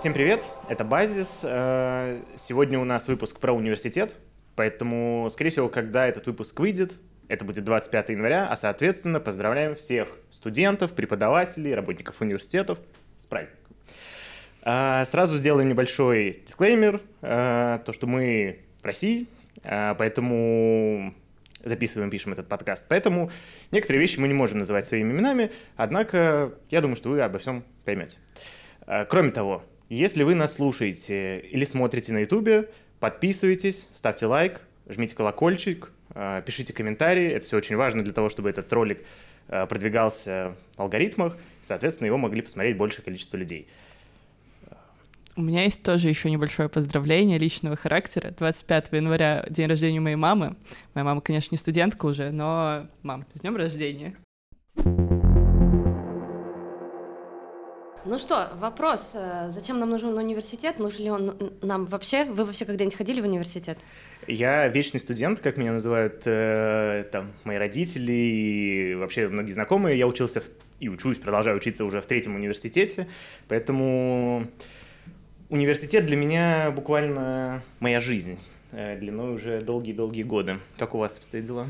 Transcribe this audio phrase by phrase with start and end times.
[0.00, 1.40] Всем привет, это Базис.
[1.42, 4.14] Э, сегодня у нас выпуск про университет,
[4.56, 6.94] поэтому, скорее всего, когда этот выпуск выйдет,
[7.28, 12.78] это будет 25 января, а, соответственно, поздравляем всех студентов, преподавателей, работников университетов
[13.18, 13.60] с праздником.
[14.62, 19.26] Э, сразу сделаем небольшой дисклеймер, э, то, что мы в России,
[19.62, 21.12] поэтому
[21.62, 22.86] записываем, пишем этот подкаст.
[22.88, 23.30] Поэтому
[23.70, 27.64] некоторые вещи мы не можем называть своими именами, однако я думаю, что вы обо всем
[27.84, 28.16] поймете.
[29.10, 29.62] Кроме того,
[29.96, 36.72] если вы нас слушаете или смотрите на YouTube, подписывайтесь, ставьте лайк, жмите колокольчик, э, пишите
[36.72, 37.28] комментарии.
[37.28, 39.04] Это все очень важно для того, чтобы этот ролик
[39.48, 43.66] э, продвигался в алгоритмах, соответственно, его могли посмотреть большее количество людей.
[45.36, 48.34] У меня есть тоже еще небольшое поздравление личного характера.
[48.36, 50.56] 25 января день рождения моей мамы.
[50.94, 54.16] Моя мама, конечно, не студентка уже, но, мам, с днем рождения.
[58.06, 59.10] Ну что, вопрос.
[59.14, 60.78] Э, зачем нам нужен университет?
[60.78, 62.24] Нужен ли он нам вообще?
[62.24, 63.78] Вы вообще когда-нибудь ходили в университет?
[64.26, 69.98] Я вечный студент, как меня называют э, там мои родители и вообще многие знакомые.
[69.98, 70.44] Я учился в,
[70.78, 73.06] и учусь, продолжаю учиться уже в третьем университете,
[73.48, 74.46] поэтому
[75.50, 78.38] университет для меня буквально моя жизнь
[78.72, 80.60] э, длиной уже долгие-долгие годы.
[80.78, 81.68] Как у вас обстоят дела?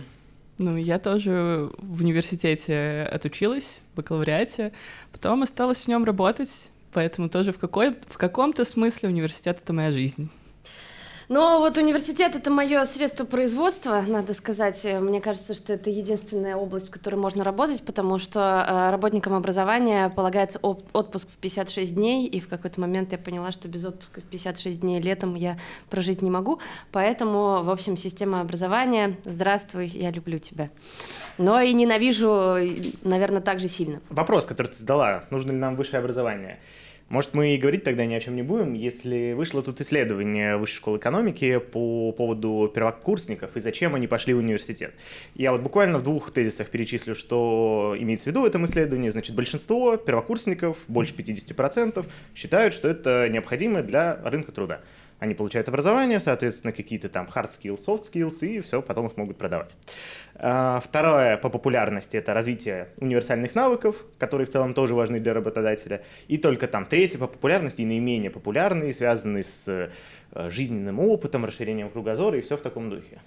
[0.63, 4.73] Ну, я тоже в университете отучилась, в бакалавриате,
[5.11, 9.91] потом осталась в нем работать, поэтому тоже в, какой, в каком-то смысле университет— это моя
[9.91, 10.29] жизнь.
[11.31, 14.85] Но вот университет это мое средство производства, надо сказать.
[14.85, 20.09] Мне кажется, что это единственная область, в которой можно работать, потому что э, работникам образования
[20.09, 24.25] полагается отпуск в 56 дней, и в какой-то момент я поняла, что без отпуска в
[24.25, 25.57] 56 дней летом я
[25.89, 26.59] прожить не могу.
[26.91, 30.69] Поэтому, в общем, система образования, здравствуй, я люблю тебя.
[31.39, 32.57] Но и ненавижу,
[33.05, 34.01] наверное, так же сильно.
[34.09, 36.59] Вопрос, который ты задала, нужно ли нам высшее образование?
[37.11, 40.77] Может, мы и говорить тогда ни о чем не будем, если вышло тут исследование Высшей
[40.77, 44.95] школы экономики по поводу первокурсников и зачем они пошли в университет.
[45.35, 49.09] Я вот буквально в двух тезисах перечислю, что имеется в виду в этом исследовании.
[49.09, 52.07] Значит, большинство первокурсников, больше 50%,
[52.37, 54.81] считают, что это необходимо для рынка труда.
[55.21, 59.37] Они получают образование, соответственно, какие-то там hard skills, soft skills, и все, потом их могут
[59.37, 59.77] продавать.
[60.35, 66.03] А, второе по популярности– это развитие универсальных навыков, которые в целом тоже важны для работодателя.
[66.27, 69.91] И только там третье по популярности и наименее популярные, связанные с э,
[70.49, 73.21] жизненным опытом, расширением кругозора и все в таком духе.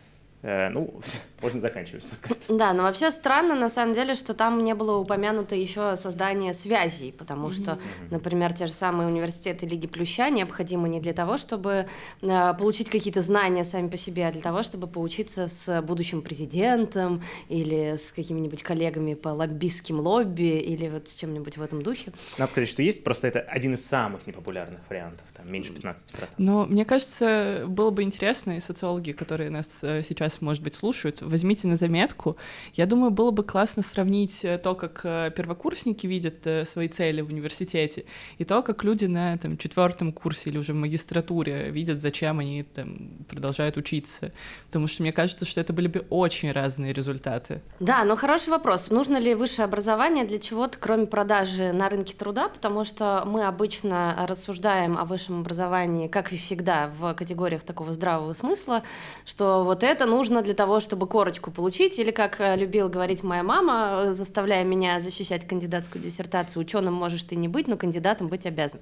[0.44, 1.02] Э, ну,
[1.42, 2.44] можно заканчивать подкаст.
[2.50, 7.14] Да, но вообще странно, на самом деле, что там не было упомянуто еще создание связей,
[7.18, 7.64] потому mm-hmm.
[7.64, 7.80] что,
[8.12, 11.88] например, те же самые университеты Лиги Плюща необходимы не для того, чтобы
[12.22, 17.24] э, получить какие-то знания сами по себе, а для того, чтобы поучиться с будущим президентом
[17.48, 22.12] или с какими-нибудь коллегами по лоббистским лобби или вот с чем-нибудь в этом духе.
[22.38, 26.36] Надо сказать, что есть, просто это один из самых непопулярных вариантов, там меньше 15%.
[26.38, 31.22] Но мне кажется, было бы интересно, и социологи, которые нас э, сейчас может быть, слушают,
[31.22, 32.38] возьмите на заметку.
[32.74, 37.30] Я думаю, было бы классно сравнить э, то, как э, первокурсники видят свои цели в
[37.30, 38.06] университете,
[38.38, 42.64] и то, как люди на там, четвертом курсе или уже в магистратуре видят, зачем они
[42.64, 44.32] там, продолжают учиться.
[44.68, 47.62] Потому что мне кажется, что это были бы очень разные результаты.
[47.80, 48.90] Да, но хороший вопрос.
[48.90, 52.50] Нужно ли высшее образование для чего-то, кроме продажи на рынке труда?
[52.50, 58.34] Потому что мы обычно рассуждаем о высшем образовании, как и всегда, в категориях такого здравого
[58.34, 58.84] смысла,
[59.26, 63.44] что вот это нужно для того, чтобы корочку получить, или, как э, любил говорить моя
[63.44, 68.46] мама, э, заставляя меня защищать кандидатскую диссертацию, ученым можешь ты не быть, но кандидатом быть
[68.46, 68.80] обязан.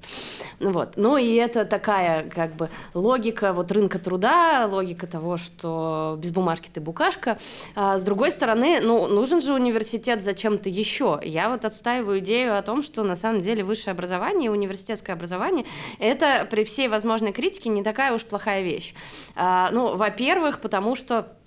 [0.60, 0.94] Вот.
[0.96, 6.70] Ну и это такая как бы логика вот рынка труда, логика того, что без бумажки
[6.74, 7.38] ты букашка.
[7.76, 11.20] А с другой стороны, ну, нужен же университет зачем-то еще.
[11.24, 15.66] Я вот отстаиваю идею о том, что на самом деле высшее образование, университетское образование,
[16.00, 18.94] это при всей возможной критике не такая уж плохая вещь.
[19.36, 21.38] А, ну, во-первых, потому что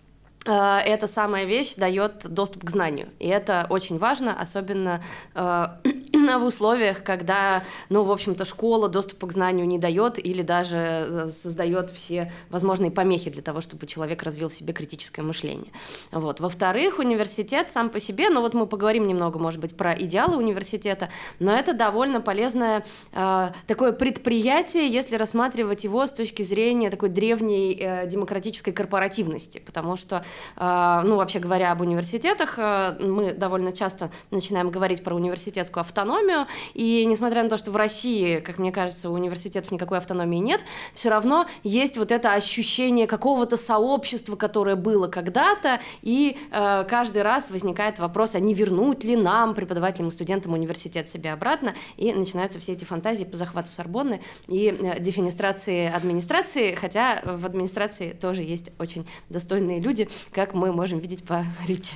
[0.45, 3.09] эта самая вещь дает доступ к знанию.
[3.19, 5.03] И это очень важно, особенно
[5.35, 5.67] э,
[6.39, 11.27] в условиях, когда, ну, в общем-то, школа доступа к знанию не дает или даже э,
[11.33, 15.73] создает все возможные помехи для того, чтобы человек развил в себе критическое мышление.
[16.13, 16.41] Вот.
[16.41, 21.09] Во-вторых, университет сам по себе, ну вот мы поговорим немного, может быть, про идеалы университета,
[21.39, 27.77] но это довольно полезное э, такое предприятие, если рассматривать его с точки зрения такой древней
[27.81, 30.25] э, демократической корпоративности, потому что
[30.57, 37.43] ну, вообще говоря об университетах, мы довольно часто начинаем говорить про университетскую автономию, и несмотря
[37.43, 40.63] на то, что в России, как мне кажется, у университетов никакой автономии нет,
[40.95, 47.99] все равно есть вот это ощущение какого-то сообщества, которое было когда-то, и каждый раз возникает
[47.99, 52.73] вопрос, а не вернуть ли нам, преподавателям и студентам, университет себе обратно, и начинаются все
[52.73, 59.07] эти фантазии по захвату Сорбонны и э, дефинистрации администрации, хотя в администрации тоже есть очень
[59.29, 61.95] достойные люди, как мы можем видеть по Рите.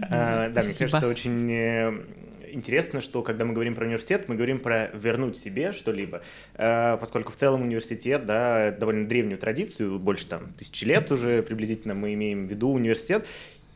[0.00, 1.92] А, да, мне кажется, очень э,
[2.52, 6.22] интересно, что когда мы говорим про университет, мы говорим про вернуть себе что-либо,
[6.54, 11.94] э, поскольку в целом университет, да, довольно древнюю традицию, больше там тысячи лет уже приблизительно
[11.94, 13.26] мы имеем в виду университет,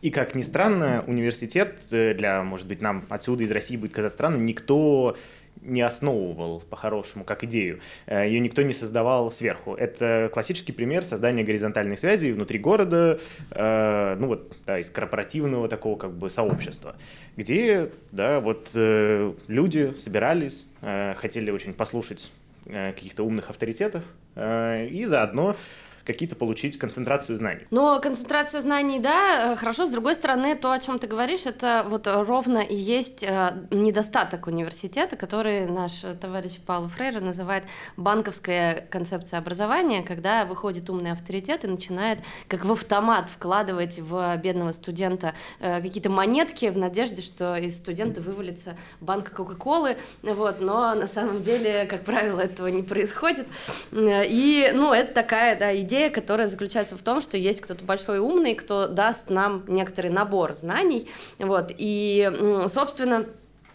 [0.00, 4.36] и, как ни странно, университет для, может быть, нам отсюда из России будет казаться странно,
[4.36, 5.16] никто
[5.64, 7.80] не основывал по-хорошему как идею.
[8.06, 9.74] Э, Ее никто не создавал сверху.
[9.74, 13.18] Это классический пример создания горизонтальной связи внутри города,
[13.50, 16.96] э, ну вот, да, из корпоративного такого как бы сообщества,
[17.36, 20.66] где, да, вот э, люди собирались,
[21.16, 22.30] хотели очень послушать
[22.66, 24.02] каких-то умных авторитетов
[24.36, 25.56] и заодно
[26.04, 27.66] какие-то получить концентрацию знаний.
[27.70, 29.86] Но концентрация знаний, да, э, хорошо.
[29.86, 34.46] С другой стороны, то, о чем ты говоришь, это вот ровно и есть э, недостаток
[34.46, 37.64] университета, который наш товарищ Павел Фрейер называет
[37.96, 44.72] банковская концепция образования, когда выходит умный авторитет и начинает как в автомат вкладывать в бедного
[44.72, 51.06] студента э, какие-то монетки в надежде, что из студента вывалится банка Кока-Колы, вот, но на
[51.06, 53.46] самом деле, как правило, этого не происходит.
[53.92, 58.18] И, ну, это такая, да, идея идея, которая заключается в том, что есть кто-то большой
[58.18, 61.08] умный, кто даст нам некоторый набор знаний,
[61.38, 62.30] вот, и,
[62.68, 63.26] собственно,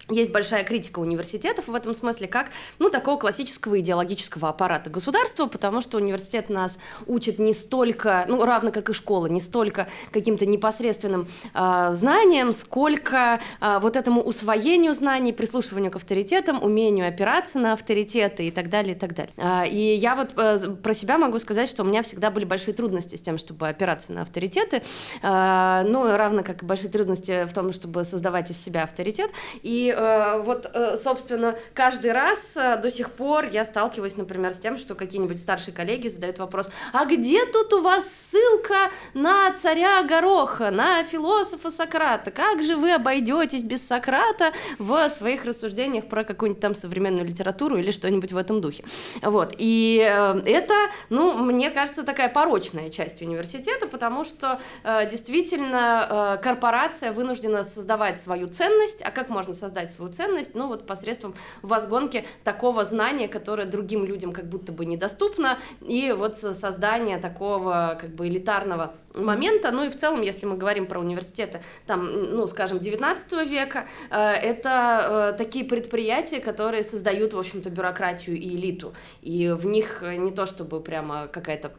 [0.10, 2.48] есть большая критика университетов в этом смысле, как,
[2.80, 6.78] ну, такого классического идеологического аппарата государства, потому что университет нас
[7.08, 13.40] учит не столько, ну, равно как и школа, не столько каким-то непосредственным э, знаниям, сколько
[13.62, 18.96] э, вот этому усвоению знаний, прислушиванию к авторитетам, умению опираться на авторитеты и так далее,
[18.96, 19.34] и так далее.
[19.38, 22.74] Э, и я вот э, про себя могу сказать, что у меня всегда были большие
[22.74, 24.82] трудности с тем, чтобы опираться на авторитеты,
[25.22, 29.32] э, ну, равно как и большие трудности в том, чтобы создавать из себя авторитет,
[29.62, 34.60] и Э, вот, э, собственно, каждый раз э, до сих пор я сталкиваюсь, например, с
[34.60, 40.02] тем, что какие-нибудь старшие коллеги задают вопрос, а где тут у вас ссылка на царя
[40.04, 42.32] Гороха, на философа Сократа?
[42.32, 47.92] Как же вы обойдетесь без Сократа в своих рассуждениях про какую-нибудь там современную литературу или
[47.92, 48.86] что-нибудь в этом духе?
[49.22, 49.98] Вот, и
[50.46, 50.74] это,
[51.10, 59.02] ну, мне кажется, такая порочная часть университета, потому что действительно корпорация вынуждена создавать свою ценность,
[59.02, 64.06] а как можно создать доказать свою ценность, ну вот посредством возгонки такого знания, которое другим
[64.06, 69.90] людям как будто бы недоступно, и вот создание такого как бы элитарного момента, ну и
[69.90, 75.38] в целом, если мы говорим про университеты, там, ну, скажем, 19 века, э, это э,
[75.38, 80.80] такие предприятия, которые создают, в общем-то, бюрократию и элиту, и в них не то чтобы
[80.80, 81.72] прямо какая-то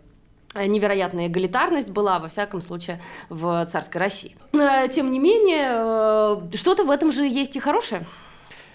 [0.55, 4.37] невероятная эгалитарность была, во всяком случае, в царской России.
[4.53, 8.07] Э, тем не менее, э, что-то в этом же есть и хорошее.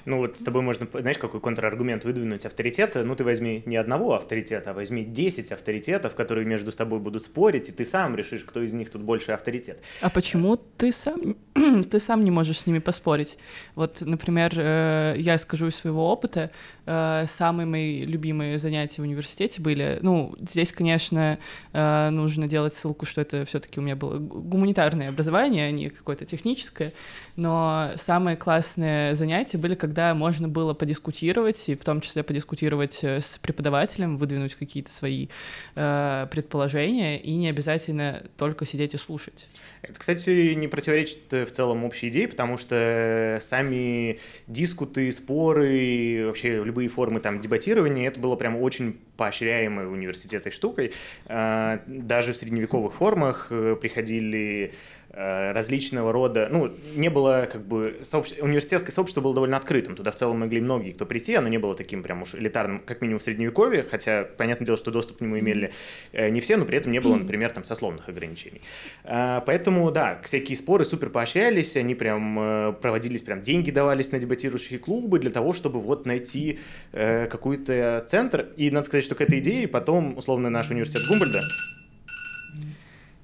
[0.06, 3.04] Ну вот с тобой можно, знаешь, какой контраргумент выдвинуть авторитета.
[3.04, 7.24] Ну ты возьми не одного авторитета, а возьми 10 авторитетов, которые между с тобой будут
[7.24, 9.82] спорить, и ты сам решишь, кто из них тут больше авторитет.
[10.02, 11.36] А почему ты сам,
[11.92, 13.38] ты сам не можешь с ними поспорить?
[13.74, 16.52] Вот, например, э, я скажу из своего опыта,
[16.86, 21.40] э, самые мои любимые занятия в университете были, ну, здесь, конечно,
[21.74, 25.90] э, нужно делать ссылку, что это все таки у меня было гуманитарное образование, а не
[25.90, 26.94] какое-то техническое,
[27.36, 33.22] но самые классные занятия были, когда можно было подискутировать, и в том числе подискутировать э,
[33.22, 35.28] с преподавателем, выдвинуть какие-то свои
[35.76, 39.48] э, предположения, и не обязательно только сидеть и слушать.
[39.82, 46.64] Это, кстати, не противоречит э, в целом общей идее, потому что сами дискуты, споры, вообще
[46.64, 50.94] любые формы там дебатирования, это было прям очень поощряемой университетой штукой.
[51.26, 54.74] Э, даже в средневековых формах приходили
[55.16, 58.36] различного рода, ну, не было как бы, сообще...
[58.42, 61.74] университетское сообщество было довольно открытым, туда в целом могли многие кто прийти, оно не было
[61.74, 65.40] таким прям уж элитарным, как минимум в Средневековье, хотя, понятное дело, что доступ к нему
[65.40, 65.72] имели
[66.12, 68.62] э, не все, но при этом не было, например, там, сословных ограничений.
[69.06, 74.80] Э, поэтому, да, всякие споры супер поощрялись, они прям проводились, прям деньги давались на дебатирующие
[74.80, 76.60] клубы для того, чтобы вот найти
[76.92, 81.42] какой-то центр, и надо сказать, что к этой идее потом, условно, наш университет Гумбольда,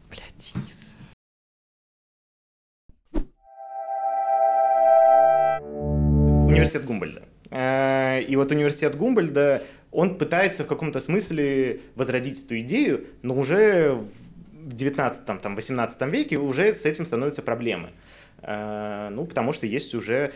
[0.09, 0.53] Блядь,
[6.61, 7.21] университет Гумбольда.
[7.51, 13.99] Э, и вот университет Гумбольда, он пытается в каком-то смысле возродить эту идею, но уже
[14.53, 17.91] в 19 там, 18 веке уже с этим становятся проблемы.
[18.41, 20.33] Э, ну, потому что есть уже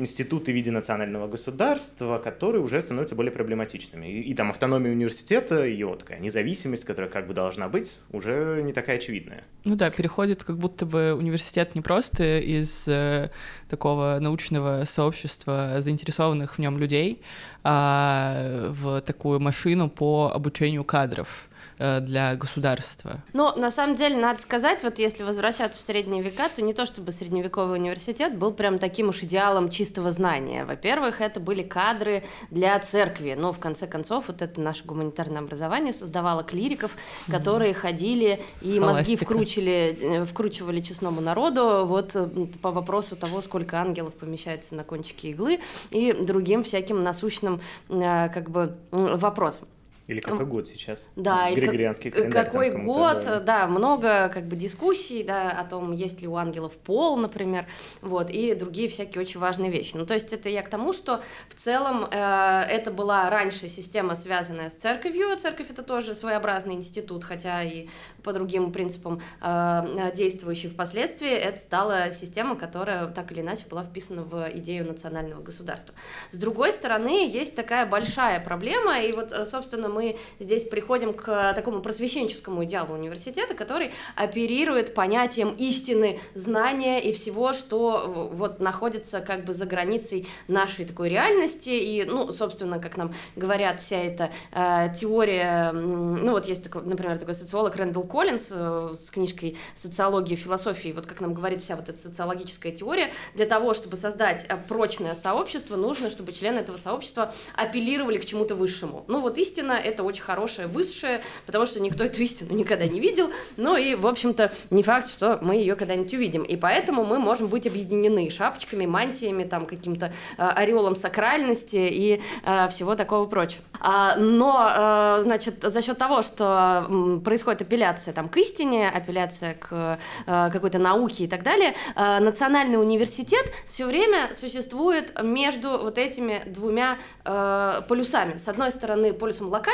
[0.00, 4.06] институты в виде национального государства, которые уже становятся более проблематичными.
[4.06, 8.72] И, и там автономия университета, ее такая независимость, которая как бы должна быть, уже не
[8.72, 9.44] такая очевидная.
[9.64, 13.30] Ну да, переходит как будто бы университет не просто из э,
[13.68, 17.22] такого научного сообщества заинтересованных в нем людей,
[17.62, 21.49] а в такую машину по обучению кадров.
[21.82, 23.22] Э, для государства.
[23.32, 26.84] Но на самом деле надо сказать, вот если возвращаться в средние века, то не то
[26.84, 30.66] чтобы средневековый университет был прям таким уж идеалом чистого знания.
[30.66, 35.94] Во-первых, это были кадры для церкви, но в конце концов вот это наше гуманитарное образование
[35.94, 36.90] создавало клириков,
[37.30, 37.76] которые mm.
[37.76, 42.28] ходили и мозги вкручили, э, вкручивали честному народу вот э,
[42.60, 45.60] по вопросу того, сколько ангелов помещается на кончике иглы
[45.90, 49.66] и другим всяким насущным как бы вопросам.
[50.10, 51.08] Или какой год сейчас?
[51.14, 53.38] Да, Григорианский как, какой год, да.
[53.38, 57.66] да, много как бы дискуссий, да, о том, есть ли у ангелов пол, например,
[58.02, 59.92] вот, и другие всякие очень важные вещи.
[59.94, 64.16] Ну, то есть это я к тому, что в целом э, это была раньше система,
[64.16, 67.86] связанная с церковью, церковь это тоже своеобразный институт, хотя и
[68.24, 74.24] по другим принципам э, действующий впоследствии, это стала система, которая так или иначе была вписана
[74.24, 75.94] в идею национального государства.
[76.32, 79.99] С другой стороны, есть такая большая проблема, и вот, э, собственно, мы
[80.38, 88.30] здесь приходим к такому просвещенческому идеалу университета, который оперирует понятием истины, знания и всего, что
[88.32, 93.80] вот находится как бы за границей нашей такой реальности, и, ну, собственно, как нам говорят,
[93.80, 99.10] вся эта э, теория, ну, вот есть, такой, например, такой социолог Рэндалл Коллинз э, с
[99.10, 103.96] книжкой «Социология философии», вот как нам говорит вся вот эта социологическая теория, для того, чтобы
[103.96, 109.04] создать э, прочное сообщество, нужно, чтобы члены этого сообщества апеллировали к чему-то высшему.
[109.08, 113.30] Ну вот истина— это очень хорошее высшее, потому что никто эту истину никогда не видел,
[113.56, 116.42] ну и, в общем-то, не факт, что мы ее когда-нибудь увидим.
[116.42, 122.68] И поэтому мы можем быть объединены шапочками, мантиями, там, каким-то э, ореолом сакральности и э,
[122.68, 123.62] всего такого прочего.
[123.80, 129.54] А, но, э, значит, за счет того, что происходит апелляция апелляция там, к истине, апелляция
[129.54, 135.98] к э, какой-то науке и так далее, э, Национальный университет все время существует между вот
[135.98, 138.36] этими двумя э, полюсами.
[138.36, 139.69] С одной стороны, полюсом локальности,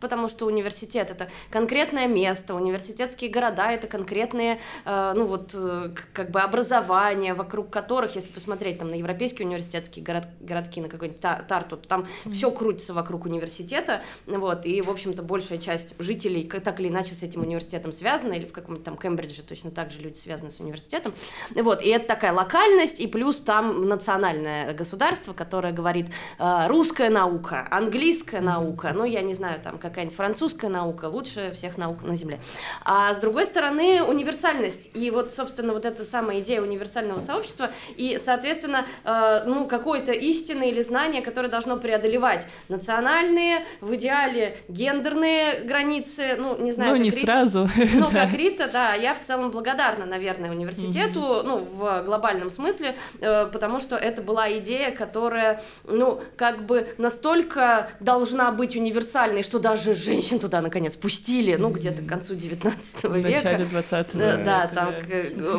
[0.00, 6.30] потому что университет— это конкретное место, университетские города— это конкретные, э, ну вот, э, как
[6.30, 11.76] бы образования, вокруг которых, если посмотреть там на европейские университетские город, городки, на какой-нибудь Тарту,
[11.76, 12.32] там mm-hmm.
[12.32, 17.22] все крутится вокруг университета, вот, и, в общем-то, большая часть жителей так или иначе с
[17.22, 21.14] этим университетом связано, или в каком-то там Кембридже точно так же люди связаны с университетом.
[21.54, 26.08] Вот, и это такая локальность, и плюс там национальное государство, которое говорит
[26.38, 31.78] э, русская наука, английская наука, ну, я не знаю, там какая-нибудь французская наука, лучше всех
[31.78, 32.40] наук на Земле.
[32.84, 34.90] А с другой стороны, универсальность.
[34.94, 40.70] И вот, собственно, вот эта самая идея универсального сообщества, и, соответственно, э, ну, какое-то истины
[40.70, 47.10] или знание, которое должно преодолевать национальные, в идеале гендерные границы, ну, не знаю, ну, не
[47.10, 47.68] сразу сразу.
[47.94, 51.42] Ну, как Рита, да, я в целом благодарна, наверное, университету, mm-hmm.
[51.42, 57.90] ну, в глобальном смысле, э, потому что это была идея, которая, ну, как бы настолько
[58.00, 63.08] должна быть универсальной, что даже женщин туда, наконец, пустили, ну, где-то к концу 19 века.
[63.08, 64.42] В начале 20 века.
[64.44, 64.94] Да, там,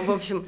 [0.05, 0.45] в общем...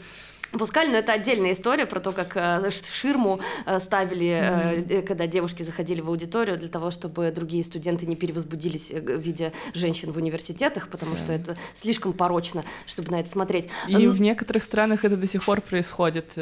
[0.57, 5.01] Пускали, но это отдельная история про то, как э, ширму э, ставили, mm-hmm.
[5.03, 10.17] когда девушки заходили в аудиторию для того, чтобы другие студенты не перевозбудились, видя женщин в
[10.17, 11.24] университетах, потому yeah.
[11.24, 13.69] что это слишком порочно, чтобы на это смотреть.
[13.88, 14.12] И ну...
[14.12, 16.38] в некоторых странах это до сих пор происходит.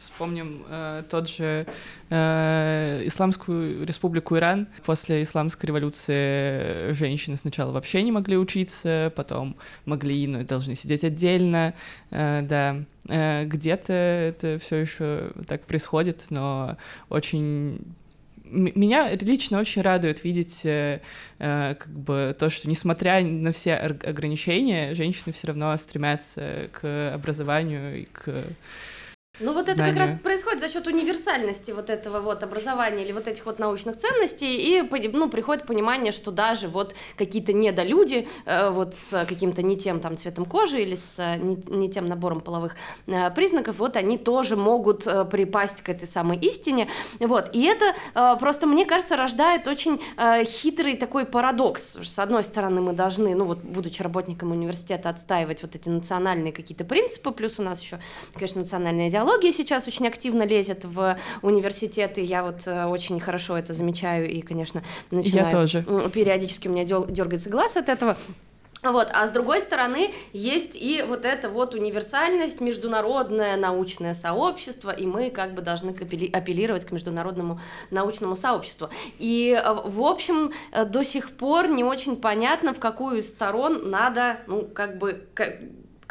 [0.00, 0.64] Вспомним
[1.08, 1.66] тот же
[2.08, 4.68] Исламскую республику Иран.
[4.84, 11.74] После исламской революции женщины сначала вообще не могли учиться, потом могли, но должны сидеть отдельно,
[12.10, 12.84] да
[13.44, 16.76] где-то это все еще так происходит, но
[17.08, 17.80] очень
[18.50, 21.00] меня лично очень радует видеть э,
[21.38, 28.02] э, как бы то, что несмотря на все ограничения, женщины все равно стремятся к образованию
[28.02, 28.44] и к
[29.40, 29.80] ну вот знания.
[29.80, 33.58] это как раз происходит за счет универсальности вот этого вот образования или вот этих вот
[33.58, 39.62] научных ценностей, и ну, приходит понимание, что даже вот какие-то недолюди э, вот с каким-то
[39.62, 43.76] не тем там цветом кожи или с э, не, не тем набором половых э, признаков,
[43.78, 47.94] вот они тоже могут припасть к этой самой истине, вот, и это
[48.38, 50.00] просто, мне кажется, рождает очень
[50.44, 51.98] хитрый такой парадокс.
[52.02, 56.84] С одной стороны, мы должны, ну вот, будучи работником университета, отстаивать вот эти национальные какие-то
[56.84, 57.98] принципы, плюс у нас еще,
[58.34, 63.56] конечно, национальная идеология, психология сейчас очень активно лезет в университеты, я вот э, очень хорошо
[63.56, 64.82] это замечаю и, конечно,
[65.12, 65.46] начинаю...
[65.46, 65.84] Я тоже.
[66.12, 68.16] Периодически у меня дергается глаз от этого.
[68.82, 75.06] Вот, а с другой стороны, есть и вот эта вот универсальность, международное научное сообщество, и
[75.06, 77.60] мы как бы должны апеллировать к международному
[77.90, 78.88] научному сообществу.
[79.20, 83.90] И, э, в общем, э, до сих пор не очень понятно, в какую из сторон
[83.90, 85.28] надо, ну, как бы,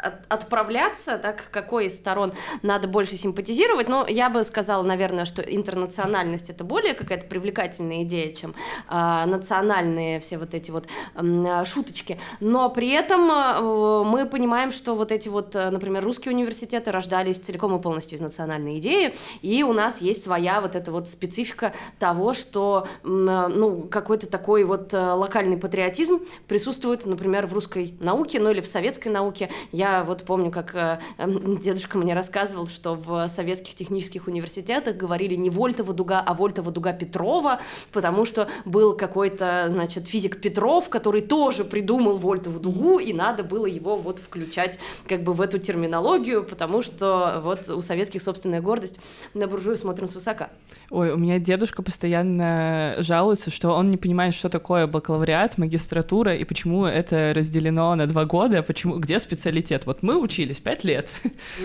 [0.02, 5.42] от, отправляться, так, какой из сторон надо больше симпатизировать, но я бы сказала, наверное, что
[5.42, 8.54] интернациональность это более какая-то привлекательная идея, чем
[8.88, 14.94] э, национальные все вот эти вот э, шуточки, но при этом э, мы понимаем, что
[14.94, 19.62] вот эти вот, э, например, русские университеты рождались целиком и полностью из национальной идеи, и
[19.62, 24.94] у нас есть своя вот эта вот специфика того, что, э, ну, какой-то такой вот
[24.94, 29.50] э, локальный патриотизм присутствует, например, в русской науке, ну или в советской науке.
[29.72, 35.34] Я вот помню, как э, эм, дедушка мне рассказывал, что в советских технических университетах говорили
[35.34, 37.60] не Вольтова дуга, а Вольтова дуга Петрова,
[37.92, 43.66] потому что был какой-то, значит, физик Петров, который тоже придумал Вольтову дугу, и надо было
[43.66, 44.78] его вот включать
[45.08, 49.00] как бы в эту терминологию, потому что вот у советских собственная гордость,
[49.34, 50.50] на буржую смотрим свысока.
[50.90, 56.44] Ой, у меня дедушка постоянно жалуется, что он не понимает, что такое бакалавриат, магистратура и
[56.44, 59.79] почему это разделено на два года, почему, где специалитет.
[59.86, 61.08] Вот мы учились пять лет.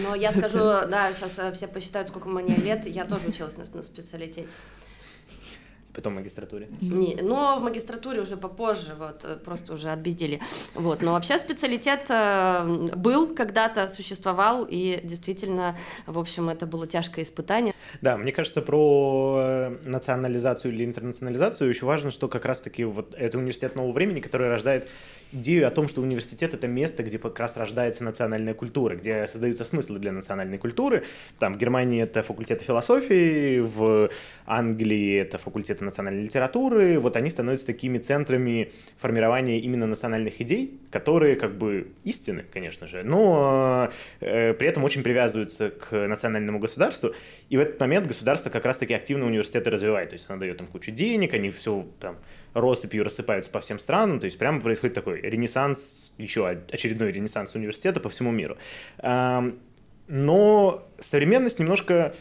[0.04, 3.66] Но я скажу, да, сейчас э, все посчитают, сколько мне лет, я тоже училась на,
[3.74, 4.50] на специалитете
[5.96, 6.68] потом в магистратуре?
[6.82, 10.42] Не, но в магистратуре уже попозже, вот, э, просто уже от безделия.
[10.74, 17.26] Вот, но вообще специалитет э, был когда-то, существовал, и действительно, в общем, это было тяжкое
[17.26, 17.74] испытание.
[18.02, 23.38] Да, мне кажется, про э, национализацию или интернационализацию еще важно, что как раз-таки вот это
[23.38, 24.88] университет нового времени, который рождает
[25.32, 29.66] идею о том, что университет— это место, где как раз рождается национальная культура, где создаются
[29.66, 31.04] смыслы для национальной культуры.
[31.40, 34.10] Там в Германии это факультеты философии, в
[34.46, 37.00] Англии это факультеты национальной литературы.
[37.00, 43.04] Вот они становятся такими центрами формирования именно национальных идей, которые как бы истины, конечно же,
[43.04, 43.90] но
[44.20, 47.12] э, при этом очень привязываются к национальному государству.
[47.50, 50.10] И в этот момент государство как раз-таки активно университеты развивает.
[50.10, 52.18] То есть оно дает им кучу денег, они все там
[52.54, 58.00] россыпью рассыпаются по всем странам, то есть прямо происходит такой ренессанс, еще очередной ренессанс университета
[58.00, 58.58] по всему миру.
[60.08, 62.14] Но современность немножко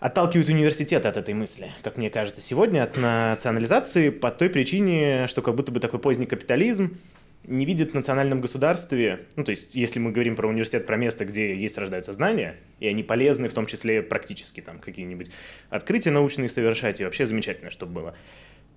[0.00, 5.42] отталкивает университет от этой мысли, как мне кажется, сегодня от национализации по той причине, что
[5.42, 6.96] как будто бы такой поздний капитализм
[7.44, 11.24] не видит в национальном государстве, ну, то есть, если мы говорим про университет, про место,
[11.24, 15.30] где есть рождаются знания, и они полезны, в том числе практически, там, какие-нибудь
[15.70, 18.14] открытия научные совершать, и вообще замечательно, чтобы было,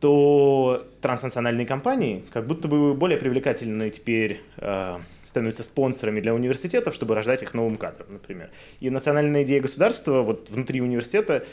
[0.03, 7.15] то транснациональные компании как будто бы более привлекательны теперь э, становятся спонсорами для университетов, чтобы
[7.15, 8.49] рождать их новым кадром, например.
[8.81, 11.45] И национальная идея государства вот внутри университета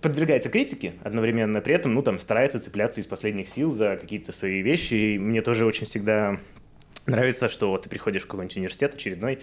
[0.00, 4.62] подвергается критике одновременно, при этом, ну, там, старается цепляться из последних сил за какие-то свои
[4.62, 4.94] вещи.
[4.94, 6.38] И мне тоже очень всегда
[7.06, 9.40] нравится, что ты приходишь в какой-нибудь университет очередной,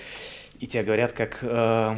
[0.62, 1.40] и тебе говорят, как...
[1.42, 1.98] Э,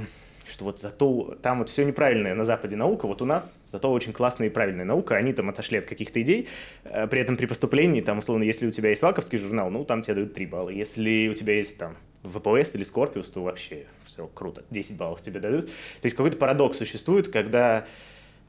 [0.50, 4.14] что вот зато там вот все неправильное на Западе наука, вот у нас зато очень
[4.14, 6.48] классная и правильная наука, они там отошли от каких-то идей,
[6.84, 10.02] э, при этом при поступлении, там, условно, если у тебя есть ваковский журнал, ну, там
[10.02, 14.30] тебе дают 3 балла, если у тебя есть там ВПС или Скорпиус, то вообще все
[14.34, 15.68] круто, 10 баллов тебе дадут.
[15.68, 17.86] То есть какой-то парадокс существует, когда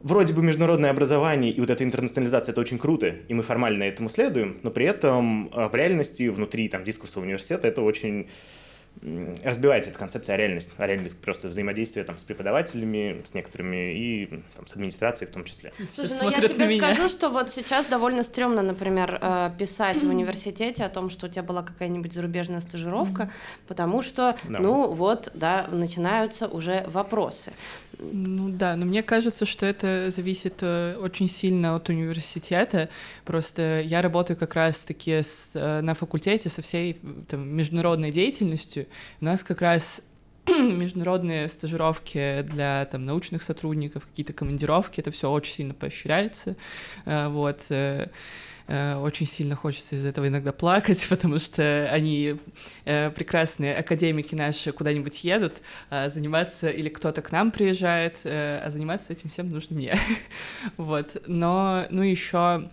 [0.00, 4.08] вроде бы международное образование и вот эта интернационализация это очень круто, и мы формально этому
[4.08, 8.28] следуем, но при этом э, в реальности внутри там дискурса университета это очень
[9.44, 14.26] разбивается эта концепция о реальности, о реальных просто взаимодействия там, с преподавателями, с некоторыми и
[14.56, 15.72] там, с администрацией в том числе.
[15.92, 20.84] Слушай, ну я тебе скажу, что вот сейчас довольно стрёмно, например, э, писать в университете
[20.84, 23.30] о том, что у тебя была какая-нибудь зарубежная стажировка,
[23.66, 24.58] потому что, да.
[24.58, 27.52] ну вот, да, начинаются уже вопросы.
[28.00, 32.88] Ну да, но мне кажется, что это зависит э, очень сильно от университета.
[33.24, 38.86] Просто я работаю как раз-таки с, э, на факультете со всей там, международной деятельностью.
[39.20, 40.02] У нас как раз
[40.46, 46.56] международные стажировки для там, научных сотрудников, какие-то командировки, это все очень сильно поощряется.
[47.04, 47.66] Э, вот.
[48.68, 52.36] Э, очень сильно хочется из этого иногда плакать, потому что они
[52.84, 59.12] э, прекрасные академики наши куда-нибудь едут э, заниматься, или кто-то к нам приезжает, а заниматься
[59.12, 59.98] этим всем нужно мне.
[60.76, 61.16] вот.
[61.26, 62.70] Но, ну, еще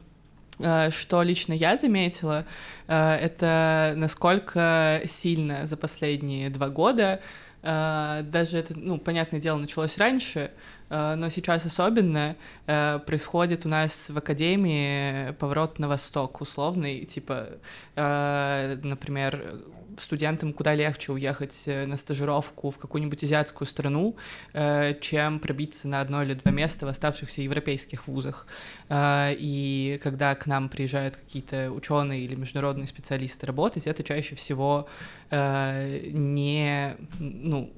[0.57, 2.45] что лично я заметила,
[2.87, 7.19] это насколько сильно за последние два года,
[7.61, 10.51] даже это, ну, понятное дело, началось раньше,
[10.89, 17.47] но сейчас особенно происходит у нас в академии поворот на восток условный, типа,
[17.95, 19.63] например,
[19.99, 24.15] студентам куда легче уехать э, на стажировку в какую-нибудь азиатскую страну,
[24.53, 28.47] э, чем пробиться на одно или два места в оставшихся европейских вузах.
[28.89, 34.87] Э, и когда к нам приезжают какие-то ученые или международные специалисты работать, это чаще всего
[35.31, 37.73] не, ну,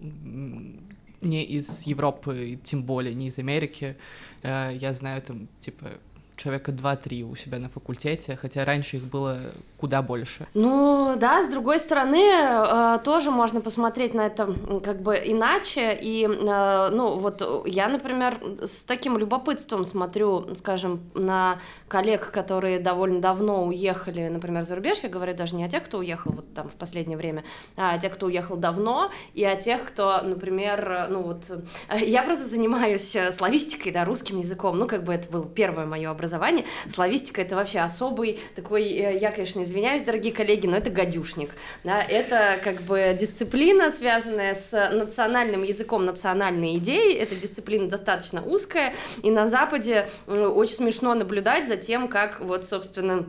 [1.21, 3.97] не из Европы, тем более не из Америки.
[4.43, 5.99] Я знаю там, типа,
[6.37, 9.39] человека 2-3 у себя на факультете, хотя раньше их было
[9.77, 10.47] куда больше.
[10.53, 15.97] Ну да, с другой стороны, э, тоже можно посмотреть на это как бы иначе.
[15.99, 23.19] И, э, ну вот я, например, с таким любопытством смотрю, скажем, на коллег, которые довольно
[23.19, 24.99] давно уехали, например, за рубеж.
[25.03, 27.43] Я говорю даже не о тех, кто уехал вот там в последнее время,
[27.75, 31.49] а о тех, кто уехал давно, и о тех, кто, например, ну вот...
[31.89, 34.77] Э, я просто занимаюсь славистикой, да, русским языком.
[34.77, 36.65] Ну как бы это было первое мое образование образования.
[36.93, 41.51] Славистика— это вообще особый такой, э, я, конечно, извиняюсь, дорогие коллеги, но это гадюшник.
[41.83, 42.01] Да?
[42.01, 47.15] Это как бы дисциплина, связанная с национальным языком национальной идеи.
[47.15, 53.25] Эта дисциплина достаточно узкая, и на Западе очень смешно наблюдать за тем, как вот, собственно,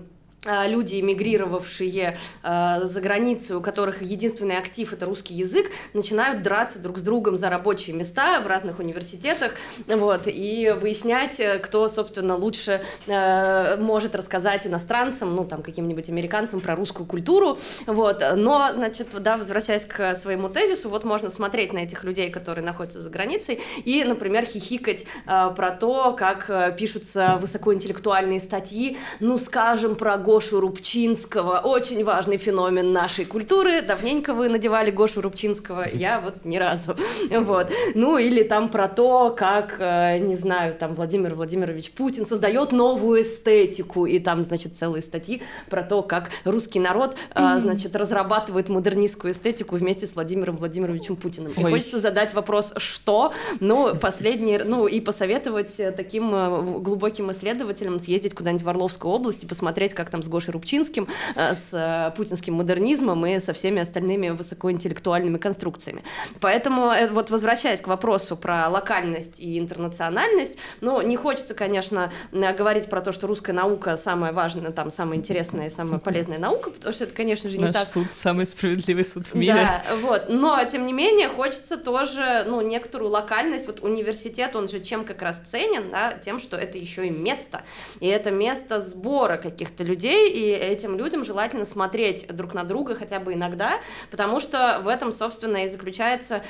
[0.66, 6.98] люди, эмигрировавшие э, за границу, у которых единственный актив это русский язык, начинают драться друг
[6.98, 9.54] с другом за рабочие места в разных университетах,
[9.86, 16.60] вот, и выяснять, э, кто, собственно, лучше э, может рассказать иностранцам, ну, там, каким-нибудь американцам
[16.60, 21.78] про русскую культуру, вот, но, значит, да, возвращаясь к своему тезису, вот можно смотреть на
[21.78, 27.38] этих людей, которые находятся за границей, и, например, хихикать э, про то, как э, пишутся
[27.40, 33.82] высокоинтеллектуальные статьи, ну, скажем, про Гошу Рубчинского, очень важный феномен нашей культуры.
[33.82, 36.94] Давненько вы надевали Гошу Рубчинского, я вот ни разу.
[37.48, 37.70] Вот.
[37.94, 43.22] Ну, или там про то, как, э, не знаю, там Владимир Владимирович Путин создает новую
[43.22, 47.60] эстетику, и там, значит, целые статьи про то, как русский народ, mm-hmm.
[47.60, 51.52] значит, разрабатывает модернистскую эстетику вместе с Владимиром Владимировичем Путиным.
[51.52, 53.32] И хочется задать вопрос, что?
[53.60, 59.46] Ну, последний, ну, и посоветовать таким э, глубоким исследователям съездить куда-нибудь в Орловскую область и
[59.46, 64.28] посмотреть, как там с Гошей Рубчинским, э, с э, путинским модернизмом и со всеми остальными
[64.30, 66.04] высокоинтеллектуальными конструкциями.
[66.40, 72.88] Поэтому, э, вот возвращаясь к вопросу про локальность и интернациональность, ну, не хочется, конечно, говорить
[72.88, 76.92] про то, что русская наука самая важная, там, самая интересная и самая полезная наука, потому
[76.92, 77.86] что это, конечно же, не Наш так.
[77.86, 79.54] суд самый справедливый суд в мире.
[79.54, 80.26] Да, вот.
[80.28, 83.66] Но, тем не менее, хочется тоже, ну, некоторую локальность.
[83.66, 87.62] Вот университет, он же чем как раз ценен, да, тем, что это еще и место.
[88.00, 92.94] И это место сбора каких-то людей, людей, и этим людям желательно смотреть друг на друга
[92.94, 96.42] хотя бы иногда, потому что в этом, собственно, и заключается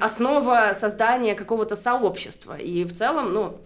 [0.00, 2.56] основа создания какого-то сообщества.
[2.56, 3.60] И в целом, ну,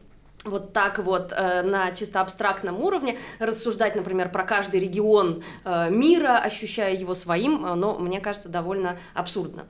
[0.44, 6.38] вот так вот э, на чисто абстрактном уровне рассуждать, например, про каждый регион э, мира,
[6.38, 9.66] ощущая его своим, э, но мне кажется довольно абсурдно.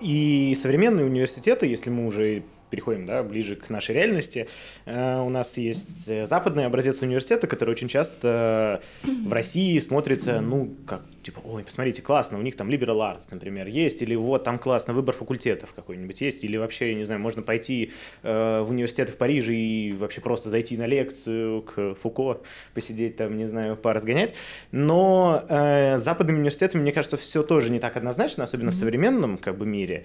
[0.00, 4.48] И современные университеты, если мы уже переходим да, ближе к нашей реальности,
[4.86, 10.74] э, у нас есть э, западный образец университета, который очень часто в России смотрится, ну,
[10.86, 14.58] как, типа, ой, посмотрите, классно, у них там liberal arts, например, есть, или вот там
[14.58, 19.10] классно, выбор факультетов какой-нибудь есть, или вообще, я не знаю, можно пойти э, в университет
[19.10, 22.40] в Париже и вообще просто зайти на лекцию к Фуко,
[22.74, 24.34] посидеть там, не знаю, поразгонять.
[24.72, 28.72] Но э, западными университетами, мне кажется, все тоже не так однозначно, особенно mm-hmm.
[28.72, 30.04] в современном как бы мире.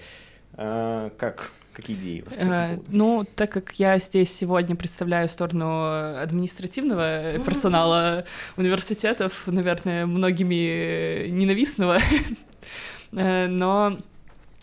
[0.56, 2.40] Э, как Какие идеи у вас?
[2.40, 8.26] Э, ну, так как я здесь сегодня представляю сторону административного персонала
[8.58, 11.98] университетов, наверное, многими ненавистного,
[13.12, 13.98] э, но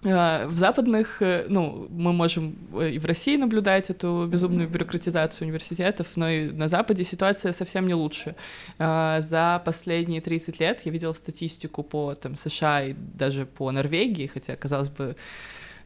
[0.05, 6.07] э, в западных, э, ну, мы можем и в России наблюдать эту безумную бюрократизацию университетов,
[6.15, 8.37] но и на Западе ситуация совсем не лучше.
[8.79, 14.55] За последние 30 лет я видела статистику по там, США и даже по Норвегии, хотя,
[14.55, 15.17] казалось бы,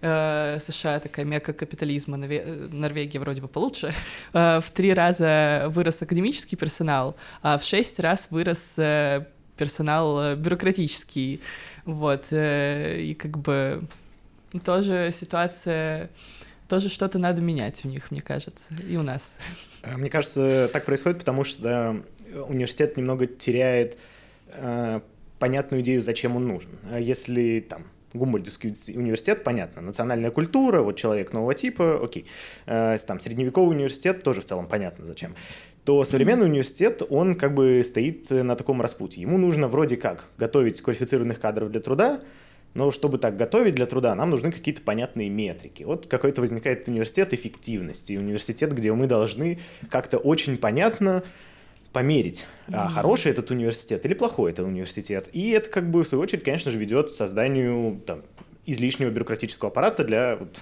[0.07, 3.95] Э, США такая мека капитализма, Норвегия вроде бы получше,
[4.35, 9.25] э, в три раза вырос академический персонал, а в шесть раз вырос э,
[9.57, 11.41] персонал бюрократический,
[11.87, 13.85] вот, и как бы
[14.63, 16.11] тоже ситуация
[16.69, 19.39] тоже что-то надо менять у них, мне кажется, и у нас.
[19.97, 22.03] Мне кажется, так происходит, потому что
[22.47, 23.97] университет немного теряет
[24.49, 25.01] э,
[25.39, 26.73] понятную идею, зачем он нужен.
[26.99, 32.27] Если там Гумбольдтский университет, понятно, национальная культура, вот человек нового типа, окей.
[32.67, 35.35] Э, там средневековый университет тоже в целом понятно зачем.
[35.85, 39.23] То современный университет, он как бы стоит на таком распутье.
[39.23, 42.21] Ему нужно вроде как готовить квалифицированных кадров для труда,
[42.75, 45.85] но чтобы так готовить для труда, нам нужны какие-то понятные метрики.
[45.85, 49.59] Вот какой-то возникает университет эффективности, университет, где мы должны
[49.91, 51.23] как-то очень понятно
[51.95, 55.31] померить, а хороший этот университет или плохой этот университет.
[55.33, 58.23] И это как бы в свою очередь, конечно же, ведет к созданию там,
[58.67, 60.61] излишнего бюрократического аппарата для вот,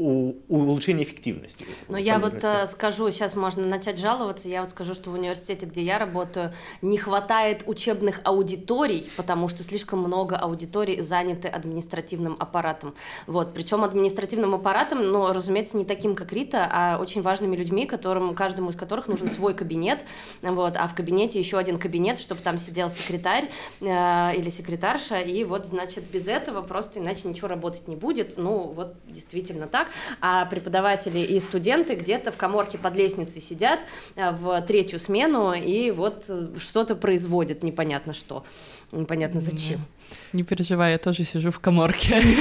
[0.00, 1.66] у, улучшения эффективности.
[1.88, 5.66] Но я вот э, скажу, сейчас можно начать жаловаться, я вот скажу, что в университете,
[5.66, 12.94] где я работаю, не хватает учебных аудиторий, потому что слишком много аудиторий заняты административным аппаратом.
[13.26, 18.34] Вот, причем административным аппаратом, но, разумеется, не таким, как Рита, а очень важными людьми, которым,
[18.34, 20.06] каждому из которых нужен свой кабинет,
[20.40, 23.50] вот, а в кабинете еще один кабинет, чтобы там сидел секретарь
[23.82, 28.72] э, или секретарша, и вот, значит, без этого просто иначе ничего работать не будет, ну,
[28.74, 29.89] вот действительно так,
[30.20, 33.84] а преподаватели и студенты где-то в коморке под лестницей сидят
[34.16, 38.44] э, в третью смену и вот э, что-то производят, непонятно что,
[38.92, 39.80] непонятно зачем.
[40.32, 42.22] Не переживай, я тоже сижу в коморке.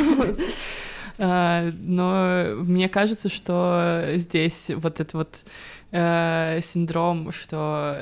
[1.22, 5.46] А, но мне кажется, что здесь вот этот вот
[5.92, 7.98] э, синдром, что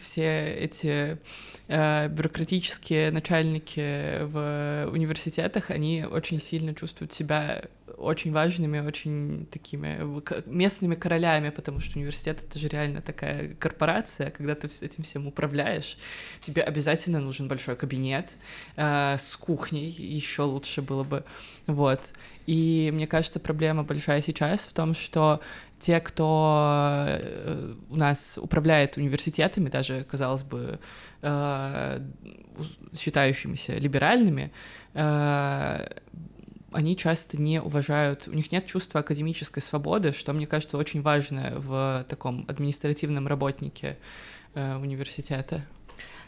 [0.00, 1.18] все эти
[1.74, 7.62] Э, бюрократические начальники в университетах, они очень сильно чувствуют себя
[7.96, 10.00] очень важными, очень такими
[10.46, 15.96] местными королями, потому что университет— это же реально такая корпорация, когда ты этим всем управляешь,
[16.40, 18.36] тебе обязательно нужен большой кабинет
[18.76, 21.24] э, с кухней, еще лучше было бы,
[21.66, 22.12] вот.
[22.46, 25.40] И мне кажется, проблема большая сейчас в том, что
[25.82, 30.78] те, кто э, у нас управляет университетами, даже, казалось бы,
[31.22, 32.00] э,
[32.96, 34.52] считающимися либеральными,
[34.94, 35.88] э,
[36.72, 41.54] они часто не уважают, у них нет чувства академической свободы, что, мне кажется, очень важно
[41.56, 43.98] в таком административном работнике
[44.54, 45.64] университета.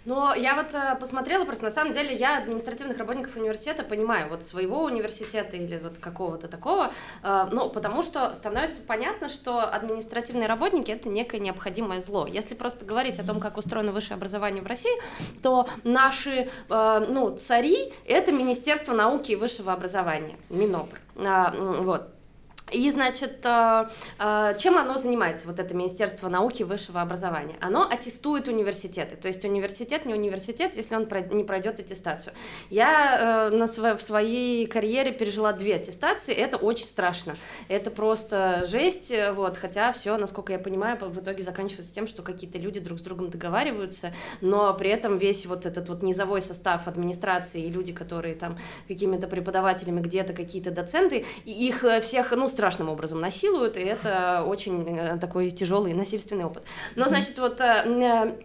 [0.04, 4.44] Но я вот э, посмотрела, просто на самом деле я административных работников университета понимаю, вот
[4.44, 11.08] своего университета или вот какого-то такого, ну, потому что становится понятно, что административные работники— это
[11.08, 12.26] некое необходимое зло.
[12.26, 14.92] Если просто говорить о том, как устроено высшее образование в России,
[15.42, 20.98] то наши, э, ну, цари— это Министерство науки и высшего образования, Минобр.
[21.14, 22.08] Вот.
[22.72, 27.56] И, значит, э, э, чем оно занимается, вот это Министерство науки и высшего образования?
[27.60, 32.32] Оно аттестует университеты, то есть университет не университет, если он не пройдет аттестацию.
[32.70, 37.36] Я э, на в своей карьере пережила две аттестации, это очень страшно,
[37.68, 42.58] это просто жесть, вот, хотя все, насколько я понимаю, в итоге заканчивается тем, что какие-то
[42.58, 47.64] люди друг с другом договариваются, но при этом весь вот этот вот низовой состав администрации
[47.64, 53.76] и люди, которые там какими-то преподавателями где-то, какие-то доценты, их всех, ну, страшным образом насилуют,
[53.76, 56.62] и это очень э, такой тяжелый насильственный опыт.
[56.94, 57.84] Но, значит, вот э,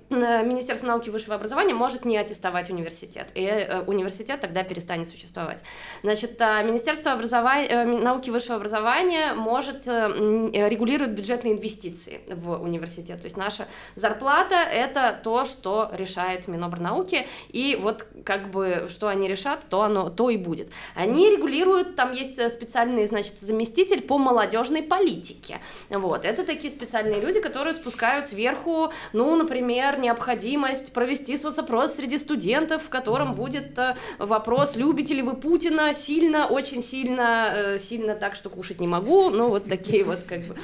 [0.09, 5.63] э, Министерство науки и высшего образования может не аттестовать университет, и университет тогда перестанет существовать.
[6.03, 13.19] Значит, Министерство образования, науки и высшего образования может регулировать бюджетные инвестиции в университет.
[13.19, 19.27] То есть наша зарплата— это то, что решает Минобрнауки, и вот как бы что они
[19.27, 20.69] решат, то оно то и будет.
[20.95, 25.59] Они регулируют, там есть специальный, значит, заместитель руководитель по молодежной политике.
[25.89, 32.83] Вот, это такие специальные люди, которые спускают сверху, ну, например, необходимость провести соцопрос среди студентов,
[32.83, 38.35] в котором будет э, вопрос, любите ли вы Путина сильно, очень сильно, э, сильно так,
[38.35, 40.55] что кушать не могу, ну, вот такие вот как бы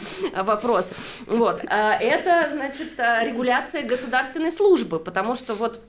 [0.43, 0.95] вопросы.
[1.27, 5.79] Вот, а это, значит, э, регуляция государственной службы, потому что вот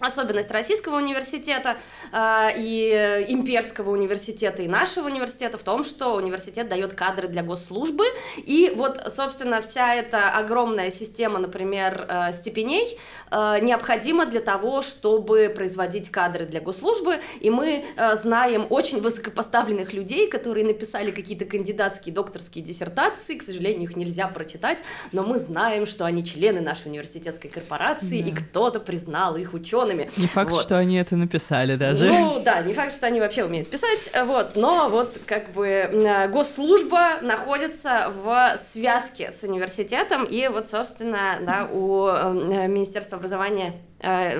[0.00, 1.76] Особенность российского университета
[2.12, 8.04] э, и имперского университета и нашего университета в том, что университет дает кадры для госслужбы,
[8.36, 12.98] и вот, собственно, вся эта огромная система, например, э, степеней
[13.30, 19.92] э, необходима для того, чтобы производить кадры для госслужбы, и мы э, знаем очень высокопоставленных
[19.92, 24.82] людей, которые написали какие-то кандидатские, докторские диссертации, к сожалению, их нельзя прочитать,
[25.12, 28.30] но мы знаем, что они члены нашей университетской корпорации, да.
[28.30, 30.10] и кто-то признал их учеными учеными.
[30.16, 30.62] Не факт, вот.
[30.62, 32.08] что они это написали даже.
[32.10, 37.20] Ну да, не факт, что они вообще умеют писать, вот, но вот как бы госслужба
[37.22, 43.89] находится в связке с университетом, и вот, собственно, да, у э, Министерства образования Э,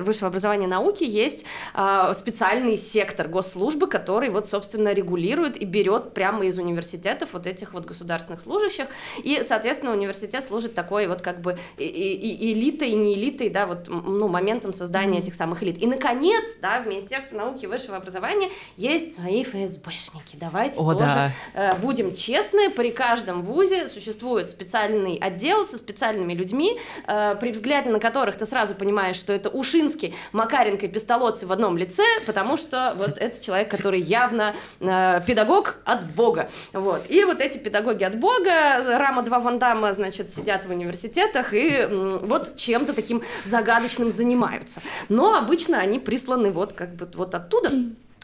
[0.01, 6.13] высшего образования и науки есть э, специальный сектор госслужбы, который вот, собственно, регулирует и берет
[6.13, 8.87] прямо из университетов вот этих вот государственных служащих,
[9.23, 13.65] и, соответственно, университет служит такой вот как бы и, и, элитой, и не элитой, да,
[13.65, 15.81] вот, ну, моментом создания этих самых элит.
[15.81, 20.37] И, наконец, да, в Министерстве науки и высшего образования есть свои ФСБшники.
[20.39, 21.31] Давайте О, тоже да.
[21.53, 27.89] э, будем честны, при каждом вузе существует специальный отдел со специальными людьми, э, при взгляде
[27.89, 32.57] на которых ты сразу понимаешь, что это Ушинский, Макаренко и Пестолоци в одном лице, потому
[32.57, 36.49] что вот это человек, который явно э, педагог от Бога.
[36.73, 37.03] Вот.
[37.09, 42.55] И вот эти педагоги от Бога, Рама 2 Вандама, значит, сидят в университетах и вот
[42.55, 44.81] чем-то таким загадочным занимаются.
[45.09, 47.71] Но обычно они присланы вот как бы вот оттуда.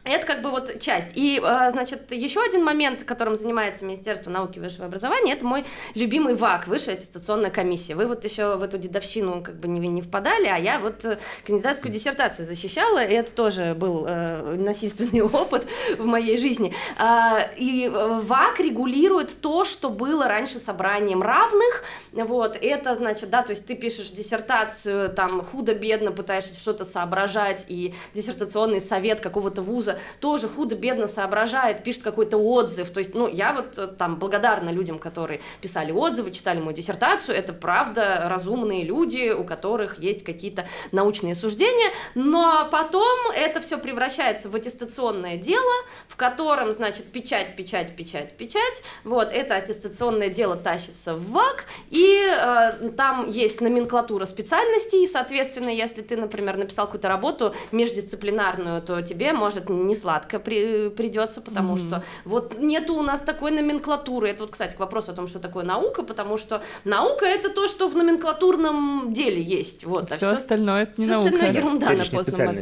[0.08, 1.10] Это как бы вот часть.
[1.16, 5.66] И, э, значит, еще один момент, которым занимается Министерство науки и высшего образования, это мой
[5.96, 7.96] любимый ВАК, Высшая аттестационная комиссия.
[7.96, 11.18] Вы вот еще в эту дедовщину как бы не, не впадали, а я вот э,
[11.46, 15.68] кандидатскую диссертацию защищала, и это тоже был э, насильственный опыт
[15.98, 16.74] в моей жизни.
[16.98, 23.52] А, и ВАК регулирует то, что было раньше собранием равных, вот, это, значит, да, то
[23.52, 30.48] есть ты пишешь диссертацию, там, худо-бедно пытаешься что-то соображать, и диссертационный совет какого-то вуза тоже
[30.48, 32.90] худо-бедно соображает, пишет какой-то отзыв.
[32.90, 37.36] То есть, ну, я вот э, там благодарна людям, которые писали отзывы, читали мою диссертацию.
[37.36, 41.92] Это правда разумные люди, у которых есть какие-то научные суждения.
[42.16, 45.72] Но потом это все превращается в аттестационное дело,
[46.08, 48.82] в котором, значит, печать, печать, печать, печать.
[49.04, 55.70] Вот, это аттестационное дело тащится в ВАК, и э, там есть номенклатура специальностей, и, соответственно,
[55.70, 61.76] если ты, например, написал какую-то работу междисциплинарную, то тебе может не сладко при, придется, потому
[61.76, 61.88] mm-hmm.
[61.88, 64.30] что вот нету у нас такой номенклатуры.
[64.30, 67.68] Это вот, кстати, к вопросу о том, что такое наука, потому что наука это то,
[67.68, 69.84] что в номенклатурном деле есть.
[69.86, 71.30] Вот, все, а все остальное это не все наука.
[71.30, 72.56] остальное ерунда на постном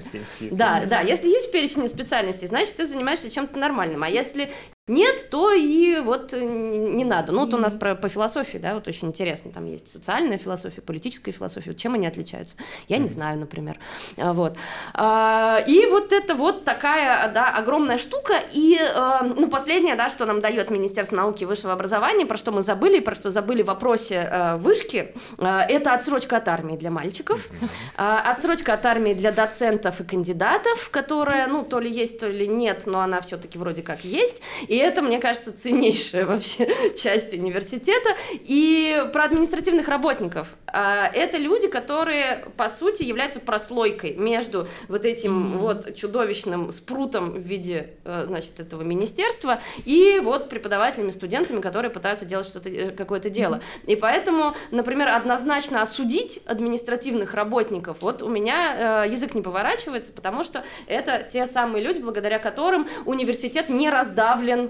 [0.51, 4.03] Да, да, если есть перечень специальностей, значит, ты занимаешься чем-то нормальным.
[4.03, 4.51] А если
[4.87, 7.31] нет, то и вот не надо.
[7.31, 10.81] Ну, вот у нас про, по философии, да, вот очень интересно, там есть социальная философия,
[10.81, 12.55] политическая философия, вот чем они отличаются?
[12.87, 13.79] Я не знаю, например.
[14.15, 14.57] А, вот.
[14.93, 20.27] А, и вот это вот такая, да, огромная штука, и, а, ну, последнее, да, что
[20.27, 23.67] нам дает Министерство науки и высшего образования, про что мы забыли, про что забыли в
[23.67, 27.49] вопросе вышки, это отсрочка от армии для мальчиков,
[27.97, 32.83] отсрочка от армии для доцентов и кандидатов, которая, ну, то ли есть, то ли нет,
[32.85, 34.43] но она все-таки вроде как есть,
[34.75, 38.09] и это, мне кажется, ценнейшая вообще часть университета.
[38.33, 40.55] И про административных работников.
[40.67, 45.57] А, это люди, которые, по сути, являются прослойкой между вот этим mm-hmm.
[45.57, 52.25] вот чудовищным спрутом в виде, э, значит, этого министерства и вот преподавателями, студентами, которые пытаются
[52.25, 53.55] делать что-то, э, какое-то дело.
[53.55, 53.93] Mm-hmm.
[53.93, 60.43] И поэтому, например, однозначно осудить административных работников, вот у меня э, язык не поворачивается, потому
[60.43, 64.64] что это те самые люди, благодаря которым университет не раздавлен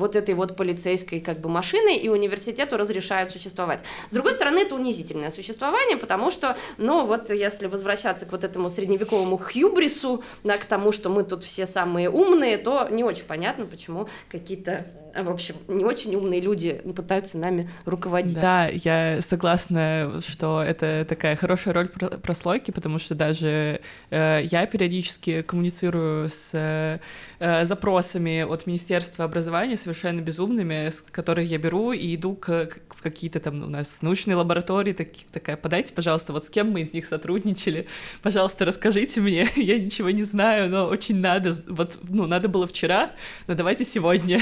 [0.00, 3.84] вот этой вот полицейской как бы машиной, и университету разрешают существовать.
[4.10, 8.68] С другой стороны, это унизительное существование, потому что, ну, вот если возвращаться к вот этому
[8.68, 13.66] средневековому хьюбрису, да, к тому, что мы тут все самые умные, то не очень понятно,
[13.66, 14.86] почему какие-то
[15.16, 18.38] в общем, не очень умные люди пытаются нами руководить.
[18.40, 25.42] Да, я согласна, что это такая хорошая роль прослойки, потому что даже э, я периодически
[25.42, 32.34] коммуницирую с э, запросами от Министерства образования совершенно безумными, с которых я беру и иду
[32.34, 36.50] к, к, в какие-то там у нас научные лаборатории, так, такая, подайте, пожалуйста, вот с
[36.50, 37.86] кем мы из них сотрудничали,
[38.22, 43.12] пожалуйста, расскажите мне, я ничего не знаю, но очень надо, вот, ну, надо было вчера,
[43.46, 44.40] но давайте сегодня.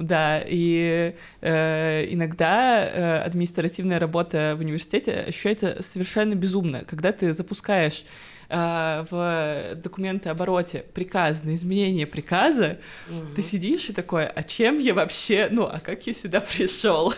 [0.00, 8.04] Да, и э, иногда э, административная работа в университете ощущается совершенно безумно, когда ты запускаешь
[8.48, 12.78] э, в документы обороте приказ на изменение приказа,
[13.08, 13.34] угу.
[13.34, 17.14] ты сидишь и такой, а чем я вообще, ну, а как я сюда пришел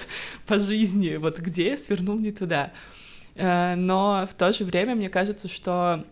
[0.47, 2.73] по жизни, вот где я свернул не туда.
[3.35, 6.05] Э, но в то же время мне кажется, что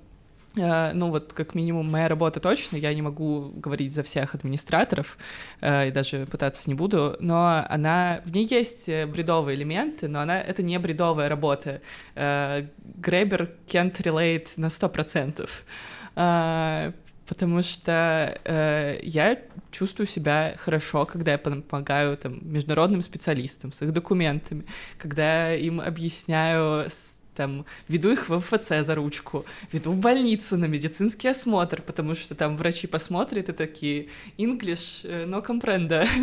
[0.56, 5.18] ну вот как минимум моя работа точно, я не могу говорить за всех администраторов
[5.60, 10.20] э, и даже пытаться не буду, но она в ней есть э, бредовые элементы, но
[10.20, 11.82] она это не бредовая работа.
[12.14, 15.64] Гребер can't relate на сто процентов,
[16.14, 19.38] потому что э, я
[19.70, 24.64] чувствую себя хорошо, когда я помогаю там международным специалистам с их документами,
[24.96, 26.88] когда им объясняю
[27.36, 32.34] там веду их в МФЦ за ручку, веду в больницу на медицинский осмотр, потому что
[32.34, 36.06] там врачи посмотрят и такие English, no comprendo.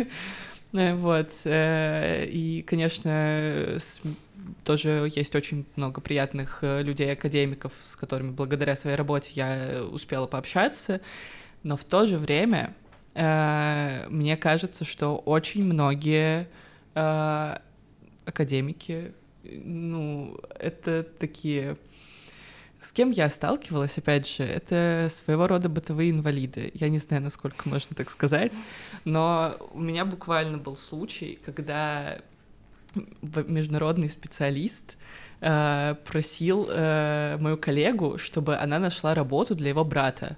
[0.74, 1.30] Вот.
[1.44, 3.78] Э, и, конечно,
[4.64, 11.00] тоже есть очень много приятных э, людей-академиков, с которыми благодаря своей работе я успела пообщаться,
[11.62, 12.74] но в то же время
[13.14, 16.48] э, мне кажется, что очень многие
[18.24, 19.12] академики
[19.44, 21.76] ну, это такие
[22.80, 26.70] С кем я сталкивалась, опять же, это своего рода бытовые инвалиды.
[26.74, 28.54] Я не знаю, насколько можно так сказать,
[29.04, 32.18] но у меня буквально был случай, когда
[33.22, 34.96] международный специалист
[35.40, 40.36] э, просил э, мою коллегу, чтобы она нашла работу для его брата.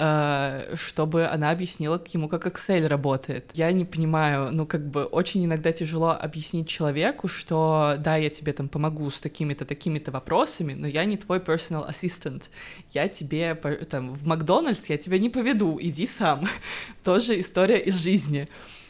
[0.00, 3.50] Э, чтобы она объяснила ему, как Excel работает.
[3.54, 8.52] Я не понимаю, ну, как бы очень иногда тяжело объяснить человеку, что да, я тебе
[8.52, 12.44] там помогу с такими-то, такими-то вопросами, но я не твой personal assistant.
[12.92, 13.56] Я тебе
[13.90, 16.46] там в Макдональдс я тебя не поведу, иди сам.
[17.04, 18.46] Тоже история из жизни.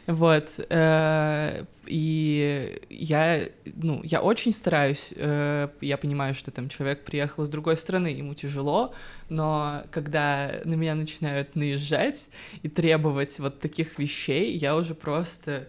[0.09, 0.59] Вот.
[0.70, 5.12] Э, и я, ну, я очень стараюсь.
[5.14, 8.94] Э, я понимаю, что там человек приехал с другой страны, ему тяжело,
[9.28, 12.30] но когда на меня начинают наезжать
[12.62, 15.68] и требовать вот таких вещей, я уже просто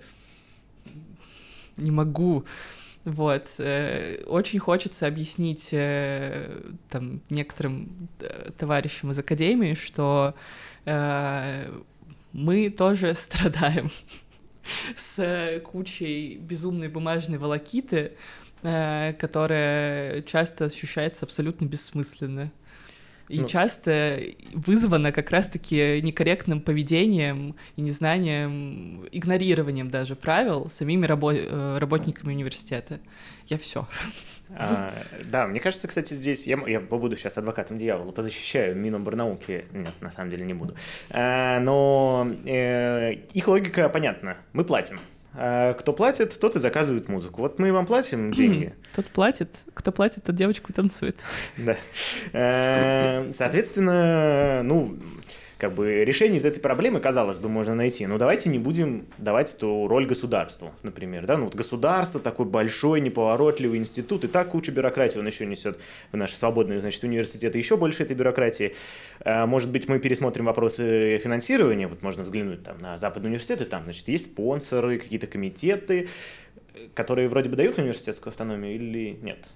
[1.75, 2.45] не могу.
[3.03, 3.55] Вот.
[3.57, 5.71] Э, очень хочется объяснить
[6.89, 8.07] там некоторым
[8.57, 10.33] товарищам из академии, что
[12.31, 13.89] мы тоже страдаем
[14.95, 18.13] с кучей безумной бумажной волокиты,
[18.61, 22.51] э, которая часто ощущается абсолютно бессмысленно.
[23.29, 24.19] И ну, часто
[24.53, 32.99] вызвано как раз-таки некорректным поведением и незнанием, игнорированием даже правил самими рабо- э, работниками университета.
[33.45, 33.87] Я все.
[34.55, 34.91] А,
[35.31, 39.65] да, мне кажется, кстати, здесь я, я побуду сейчас адвокатом дьявола, позащищаю Миноборнауки.
[39.73, 40.75] Нет, на самом деле не буду.
[41.11, 44.37] А, но э, их логика понятна.
[44.53, 44.99] Мы платим.
[45.33, 47.41] А кто платит, тот и заказывает музыку.
[47.41, 48.73] Вот мы вам платим деньги.
[48.95, 51.17] Тот платит, кто платит, тот девочку танцует.
[51.57, 51.77] Да.
[52.33, 54.97] Э, соответственно, ну,
[55.59, 58.07] как бы решение из этой проблемы, казалось бы, можно найти.
[58.07, 61.25] Но давайте не будем давать эту роль государству, например.
[61.25, 61.37] Да?
[61.37, 65.77] Ну, вот государство такой большой, неповоротливый институт, и так кучу бюрократии он еще несет
[66.13, 68.73] в наши свободные, значит, университеты, еще больше этой бюрократии.
[69.19, 73.83] А, может быть, мы пересмотрим вопросы финансирования, вот можно взглянуть там на западные университеты, там,
[73.83, 76.07] значит, есть спонсоры, какие-то комитеты,
[76.93, 79.49] которые вроде бы дают университетскую автономию или нет?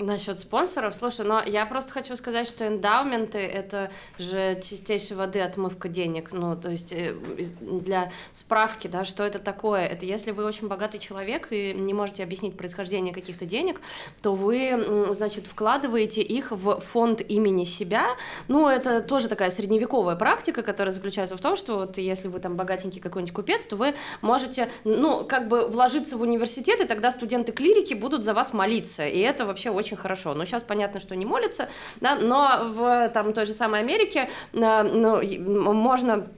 [0.00, 5.88] Насчет спонсоров, слушай, но я просто хочу сказать, что эндаументы это же чистейшей воды отмывка
[5.88, 6.32] денег.
[6.32, 7.14] Ну, то есть э,
[7.60, 9.84] для справки, да, что это такое?
[9.84, 13.82] Это если вы очень богатый человек и не можете объяснить происхождение каких-то денег,
[14.22, 18.06] то вы, значит, вкладываете их в фонд имени себя.
[18.48, 22.56] Ну, это тоже такая средневековая практика, которая заключается в том, что вот если вы там
[22.56, 27.52] богатенький какой-нибудь купец, то вы можете, ну, как бы вложиться в университет, и тогда студенты
[27.52, 29.06] клирики будут за вас молиться.
[29.06, 30.34] И это вообще очень очень хорошо.
[30.34, 31.68] Но сейчас понятно, что не молятся,
[32.00, 36.28] да, но в там, той же самой Америке э, ну, можно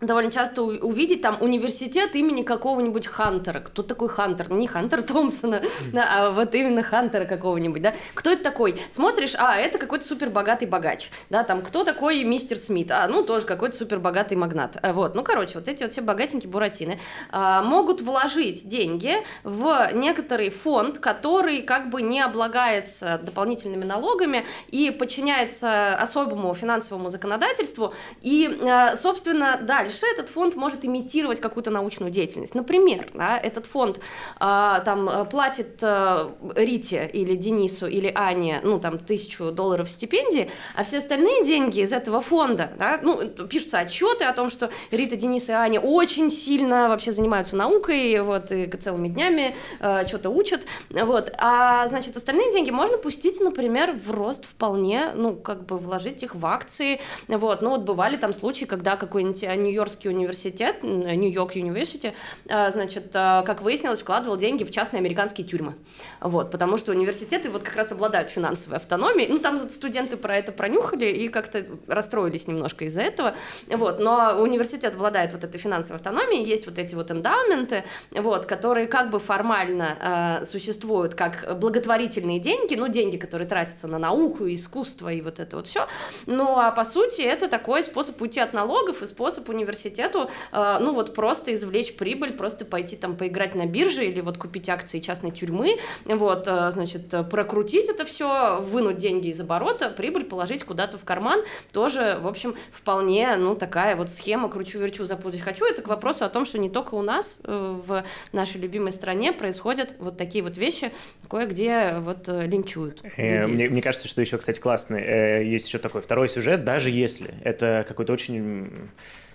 [0.00, 3.60] довольно часто увидеть там университет имени какого-нибудь Хантера.
[3.60, 4.50] Кто такой Хантер?
[4.50, 7.94] Не Хантер Томпсона, да, а вот именно Хантера какого-нибудь, да.
[8.14, 8.80] Кто это такой?
[8.90, 12.90] Смотришь, а, это какой-то супер богатый богач, да, там, кто такой мистер Смит?
[12.90, 14.78] А, ну, тоже какой-то супер богатый магнат.
[14.82, 16.98] А, вот, ну, короче, вот эти вот все богатенькие буратины
[17.30, 24.90] а, могут вложить деньги в некоторый фонд, который как бы не облагается дополнительными налогами и
[24.90, 27.92] подчиняется особому финансовому законодательству,
[28.22, 32.54] и, а, собственно, дальше дальше этот фонд может имитировать какую-то научную деятельность.
[32.54, 33.98] Например, да, этот фонд
[34.38, 40.48] а, там э, платит а, Рите или Денису или Ане, ну там тысячу долларов стипендии,
[40.76, 45.16] а все остальные деньги из этого фонда, да, ну пишутся отчеты о том, что Рита,
[45.16, 50.66] Денис и Аня очень сильно вообще занимаются наукой, вот и целыми днями а, что-то учат,
[50.90, 56.22] вот, а значит остальные деньги можно пустить, например, в рост вполне, ну как бы вложить
[56.22, 61.52] их в акции, вот, ну вот бывали там случаи, когда какой-нибудь нью Нью-Йоркский университет, Нью-Йорк
[61.56, 62.14] Университи,
[62.48, 65.74] а, значит, а, как выяснилось, вкладывал деньги в частные американские тюрьмы.
[66.20, 69.28] Вот, потому что университеты вот как раз обладают финансовой автономией.
[69.30, 73.34] Ну, там вот студенты про это пронюхали и как-то расстроились немножко из-за этого.
[73.68, 78.86] Вот, но университет обладает вот этой финансовой автономией, есть вот эти вот эндаументы, вот, которые
[78.86, 85.10] как бы формально э, существуют как благотворительные деньги, ну, деньги, которые тратятся на науку, искусство
[85.10, 85.88] и вот это вот все.
[86.26, 90.78] Ну, а по сути это такой способ уйти от налогов и способ университета университету, э,
[90.80, 94.98] ну вот просто извлечь прибыль, просто пойти там поиграть на бирже или вот купить акции
[94.98, 100.98] частной тюрьмы, вот, э, значит, прокрутить это все, вынуть деньги из оборота, прибыль положить куда-то
[100.98, 101.40] в карман,
[101.72, 105.64] тоже, в общем, вполне, ну, такая вот схема кручу-верчу, запутать хочу.
[105.64, 109.32] Это к вопросу о том, что не только у нас э, в нашей любимой стране
[109.32, 110.92] происходят вот такие вот вещи,
[111.28, 113.02] кое-где вот линчуют.
[113.16, 117.84] Мне, мне кажется, что еще, кстати, классный, есть еще такой второй сюжет, даже если это
[117.86, 118.90] какой-то очень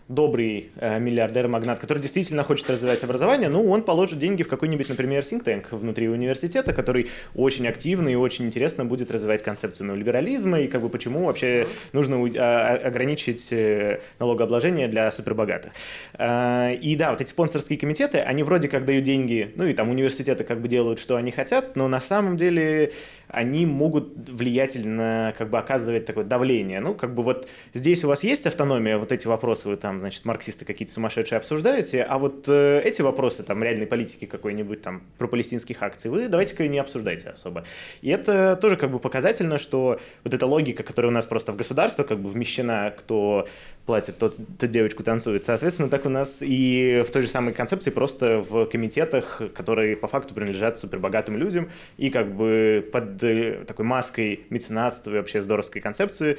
[0.08, 5.24] добрый э, миллиардер-магнат, который действительно хочет развивать образование, ну, он положит деньги в какой-нибудь, например,
[5.24, 10.68] think tank внутри университета, который очень активно и очень интересно будет развивать концепцию неолиберализма и
[10.68, 15.72] как бы почему вообще нужно а, ограничить э, налогообложение для супербогатых.
[16.14, 19.90] А, и да, вот эти спонсорские комитеты, они вроде как дают деньги, ну и там
[19.90, 22.92] университеты как бы делают, что они хотят, но на самом деле
[23.28, 26.80] они могут влиятельно как бы оказывать такое давление.
[26.80, 30.26] Ну, как бы вот здесь у вас есть автономия, вот эти вопросы вы там, значит,
[30.26, 35.28] марксисты какие-то сумасшедшие обсуждаете, а вот э, эти вопросы там реальной политики какой-нибудь там про
[35.28, 37.66] палестинских акций вы давайте-ка не обсуждайте особо.
[38.02, 41.58] И это тоже как бы показательно, что вот эта логика, которая у нас просто в
[41.58, 43.48] государство как бы вмещена, кто
[43.86, 45.46] платит, тот, тот девочку танцует.
[45.46, 50.08] Соответственно, так у нас и в той же самой концепции просто в комитетах, которые по
[50.08, 55.82] факту принадлежат супербогатым людям, и как бы под э, такой маской меценатства и вообще здоровской
[55.82, 56.38] концепции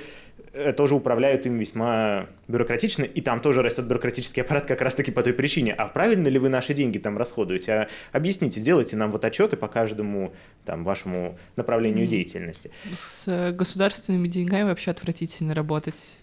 [0.53, 5.23] э, тоже управляют им весьма бюрократично, и там тоже растет бюрократический аппарат как раз-таки по
[5.23, 5.73] той причине.
[5.73, 7.73] А правильно ли вы наши деньги там расходуете?
[7.73, 10.35] А объясните, сделайте нам вот отчеты по каждому
[10.65, 12.09] там вашему направлению mm.
[12.09, 12.73] деятельности.
[12.93, 16.17] С э, государственными деньгами вообще отвратительно работать.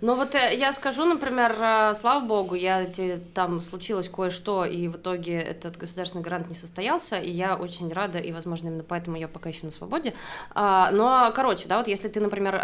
[0.00, 2.86] Ну вот э, я скажу, например, э, слава богу, я
[3.34, 8.18] там случилось кое-что, и в итоге этот государственный грант не состоялся, и я очень рада,
[8.18, 10.14] и, возможно, именно поэтому я пока еще на свободе.
[10.54, 12.60] А, но, короче, да, вот если ты, например,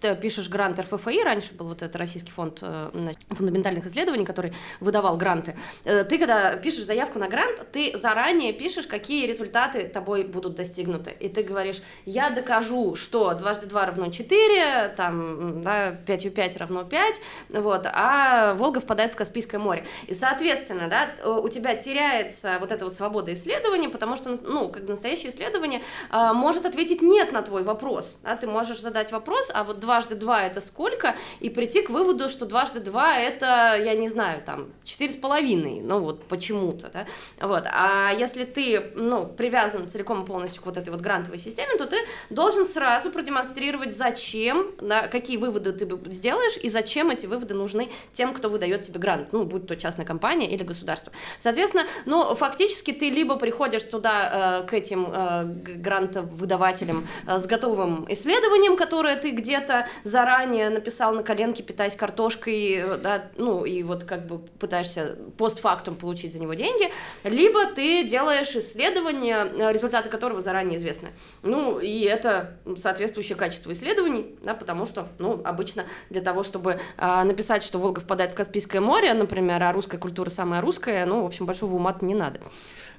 [0.00, 2.90] ты пишешь грант РФФИ, раньше был вот этот Российский фонд э,
[3.30, 9.26] фундаментальных исследований, который выдавал гранты, ты, когда пишешь заявку на грант, ты заранее пишешь, какие
[9.26, 15.62] результаты тобой будут достигнуты, и ты говоришь, я докажу, что дважды два равно 4, там,
[15.62, 17.20] да, 5 5 равно 5,
[17.50, 19.84] вот, а Волга впадает в Каспийское море.
[20.06, 24.88] И, соответственно, да, у тебя теряется вот эта вот свобода исследования, потому что, ну, как
[24.88, 29.64] настоящее исследование а, может ответить нет на твой вопрос, да, ты можешь задать вопрос, а
[29.64, 34.08] вот дважды два это сколько, и прийти к выводу, что дважды два это, я не
[34.08, 37.06] знаю, там, четыре с половиной, ну, вот, почему-то, да,
[37.40, 41.76] вот, а если ты, ну, привязан целиком и полностью к вот этой вот грантовой системе,
[41.76, 41.96] то ты
[42.30, 48.34] должен сразу продемонстрировать, зачем, да, какие выводы ты сделаешь и зачем эти выводы нужны тем,
[48.34, 51.12] кто выдает тебе грант, ну, будь то частная компания или государство.
[51.38, 58.06] Соответственно, ну, фактически ты либо приходишь туда э, к этим э, грантовыдавателям э, с готовым
[58.08, 64.26] исследованием, которое ты где-то заранее написал на коленке, питаясь картошкой, да, ну, и вот как
[64.26, 66.90] бы пытаешься постфактум получить за него деньги,
[67.24, 71.10] либо ты делаешь исследование, результаты которого заранее известны.
[71.42, 76.80] Ну, и это соответствующее качество исследований, да, потому что, ну, обычно достаточно для того, чтобы
[76.96, 81.22] э, написать, что Волга впадает в Каспийское море, например, а русская культура самая русская, ну,
[81.22, 82.40] в общем, большого ума не надо.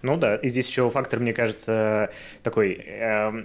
[0.01, 2.09] Ну да, и здесь еще фактор, мне кажется,
[2.41, 3.43] такой, э,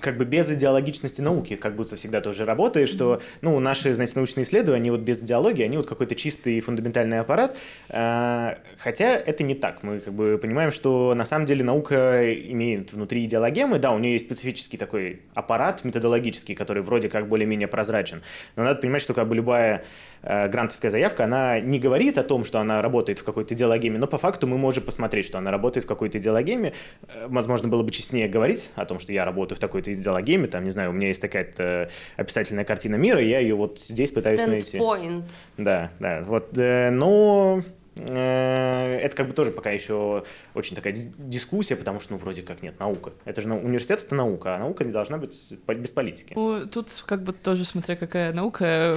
[0.00, 4.44] как бы без идеологичности науки, как будто всегда тоже работает, что, ну, наши, знаете, научные
[4.44, 7.54] исследования, они вот без идеологии, они вот какой-то чистый фундаментальный аппарат,
[7.90, 9.82] э, хотя это не так.
[9.82, 14.14] Мы как бы понимаем, что на самом деле наука имеет внутри идеологемы, да, у нее
[14.14, 18.22] есть специфический такой аппарат методологический, который вроде как более-менее прозрачен,
[18.56, 19.84] но надо понимать, что как бы любая
[20.22, 24.06] э, грантовская заявка, она не говорит о том, что она работает в какой-то идеологеме, но
[24.06, 26.72] по факту мы можем посмотреть, что она работает в какой-то идеологеме.
[27.08, 30.64] Э, возможно, было бы честнее говорить о том, что я работаю в такой-то идеологеме, там,
[30.64, 34.40] не знаю, у меня есть такая-то описательная картина мира, и я ее вот здесь пытаюсь
[34.40, 34.78] Stand найти.
[34.78, 35.24] Point.
[35.56, 37.62] Да, да, вот, э, но
[37.96, 40.24] это как бы тоже пока еще
[40.54, 43.12] очень такая дискуссия, потому что, ну, вроде как нет, наука.
[43.24, 46.32] Это же ну, университет— это наука, а наука не должна быть без политики.
[46.36, 48.96] Ну, тут как бы тоже смотря какая наука.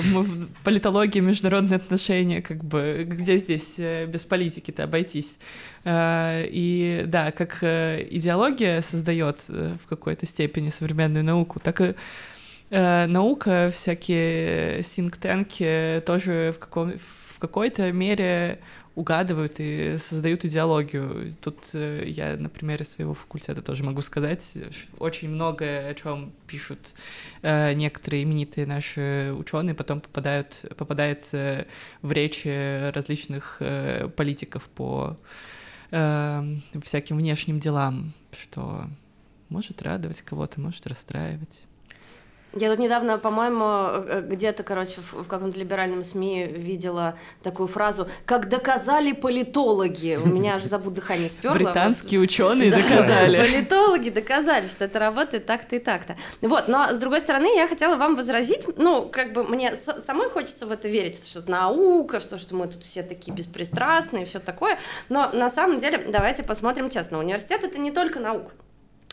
[0.64, 5.40] Политология, международные отношения, как бы где здесь э, без политики-то обойтись?
[5.84, 11.96] Э, и да, как идеология создает в какой-то степени современную науку, так и
[12.74, 18.60] наука, всякие синктенки тоже в, каком, в какой-то мере
[18.96, 21.36] угадывают и создают идеологию.
[21.42, 24.54] Тут э, я на примере своего факультета тоже могу сказать,
[25.00, 26.94] очень многое, о чем пишут
[27.42, 31.66] э, некоторые именитые наши ученые, потом попадают, попадает э,
[32.02, 33.62] в речи различных
[34.16, 35.18] политиков по
[36.82, 38.86] всяким внешним делам, что
[39.50, 41.66] может радовать кого-то, может расстраивать.
[42.56, 48.08] Я тут недавно, по-моему, э, где-то, короче, в, в каком-то либеральном СМИ видела такую фразу
[48.26, 50.20] «как доказали политологи».
[50.24, 51.56] У меня аж забудь дыхание сперло.
[51.56, 53.38] Британские ученые доказали.
[53.38, 56.16] Политологи доказали, что это работает так-то и так-то.
[56.42, 60.68] Вот, но с другой стороны, я хотела вам возразить, ну, как бы мне самой хочется
[60.68, 64.78] в это верить, что это наука, что, что мы тут все такие беспристрастные, все такое,
[65.10, 68.52] но на самом деле, давайте посмотрим честно, университет— это не только наука.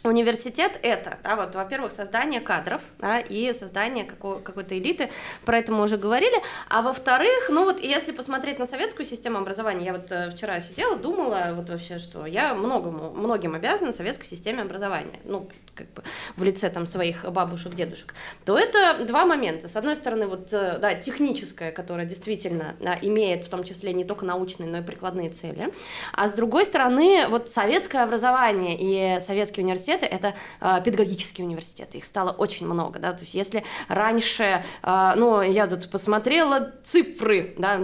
[0.02, 5.10] Университет это, да, вот, во-первых, создание кадров, да, и создание какой-то элиты,
[5.44, 6.36] про это мы уже говорили,
[6.70, 10.96] а во-вторых, ну вот, если посмотреть на советскую систему образования, я вот э, вчера сидела,
[10.96, 16.02] думала вот вообще, что я многому, многим обязана советской системе образования, ну, как бы
[16.36, 18.14] в лице там своих бабушек, дедушек,
[18.46, 19.68] то это два момента.
[19.68, 24.06] С одной стороны, вот, э, да, техническое, которое действительно да, имеет в том числе не
[24.06, 25.74] только научные, но и прикладные цели,
[26.14, 31.98] а с другой стороны, вот советское образование и советский университет университеты— это э, педагогические университеты,
[31.98, 37.54] их стало очень много, да, то есть если раньше, э, ну, я тут посмотрела цифры,
[37.58, 37.80] да,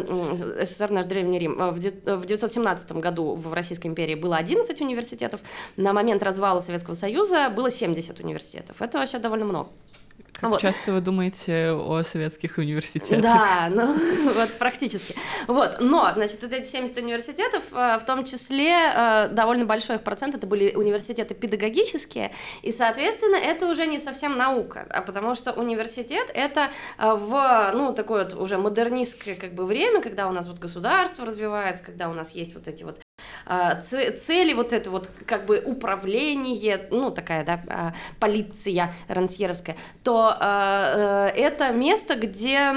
[0.62, 5.40] СССР, наш Древний Рим, в 1917 году в Российской империи было 11 университетов,
[5.76, 9.70] на момент развала Советского Союза было 70 университетов, это вообще довольно много.
[10.40, 10.60] Как вот.
[10.60, 13.22] часто вы думаете о советских университетах?
[13.22, 13.94] Да, ну
[14.34, 15.14] вот практически.
[15.46, 20.02] Вот, но, значит, вот эти 70 университетов, э, в том числе э, довольно большой их
[20.02, 22.32] процент, это были университеты педагогические,
[22.62, 27.94] и, соответственно, это уже не совсем наука, а потому что университет это э, в, ну,
[27.94, 32.12] такое вот уже модернистское как бы время, когда у нас вот государство развивается, когда у
[32.12, 33.05] нас есть вот эти вот
[33.82, 41.30] цели, вот это вот как бы управление, ну такая, да, а, полиция рансьеровская, то а,
[41.32, 42.72] э, это место, где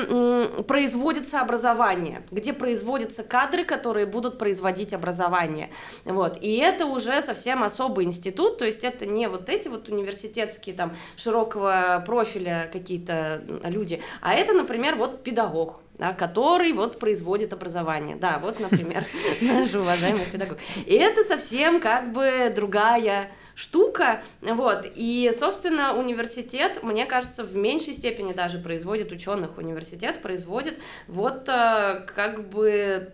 [0.67, 5.70] производится образование, где производятся кадры, которые будут производить образование,
[6.05, 10.76] вот, и это уже совсем особый институт, то есть это не вот эти вот университетские
[10.76, 18.16] там широкого профиля какие-то люди, а это, например, вот педагог, да, который вот производит образование.
[18.16, 19.06] Да, вот, например,
[19.41, 20.58] наш уважаемый педагог.
[20.86, 27.93] И это совсем как бы другая штука, вот, и, собственно, университет, мне кажется, в меньшей
[27.93, 30.80] степени даже производит ученых, университет производит
[31.10, 33.12] вот э, как бы,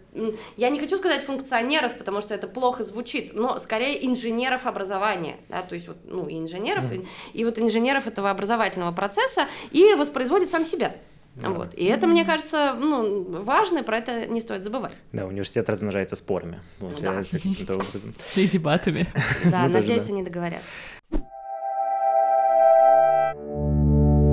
[0.55, 5.63] я не хочу сказать функционеров, потому что это плохо звучит, но скорее инженеров образования, да,
[5.63, 7.07] то есть вот, ну, и инженеров, mm.
[7.33, 10.93] и, и вот инженеров этого образовательного процесса, и воспроизводит сам себя.
[11.35, 11.49] Да.
[11.49, 11.73] Вот.
[11.73, 14.93] И это, мне кажется, ну, важно, и про это не стоит забывать.
[15.11, 18.13] Да, университет размножается спорами, получается, каким-то образом.
[18.35, 19.07] И дебатами.
[19.45, 20.65] Да, надеюсь, они договорятся.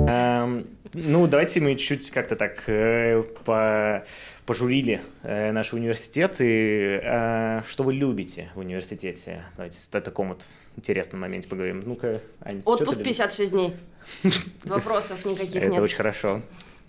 [0.07, 4.05] Эм, ну, давайте мы чуть как-то так э, по
[4.45, 6.99] пожурили э, наши университеты.
[7.03, 9.43] Э, что вы любите в университете?
[9.55, 10.43] Давайте о таком вот
[10.75, 11.83] интересном моменте поговорим.
[11.85, 13.75] Ну-ка, Ань, Отпуск 56 дней.
[14.63, 15.65] Вопросов никаких нет.
[15.65, 16.41] Это очень хорошо.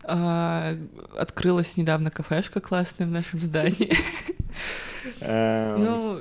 [0.06, 0.76] А,
[1.16, 3.96] открылась недавно кафешка классная в нашем здании.
[5.20, 5.84] Эм.
[5.84, 6.20] Ну,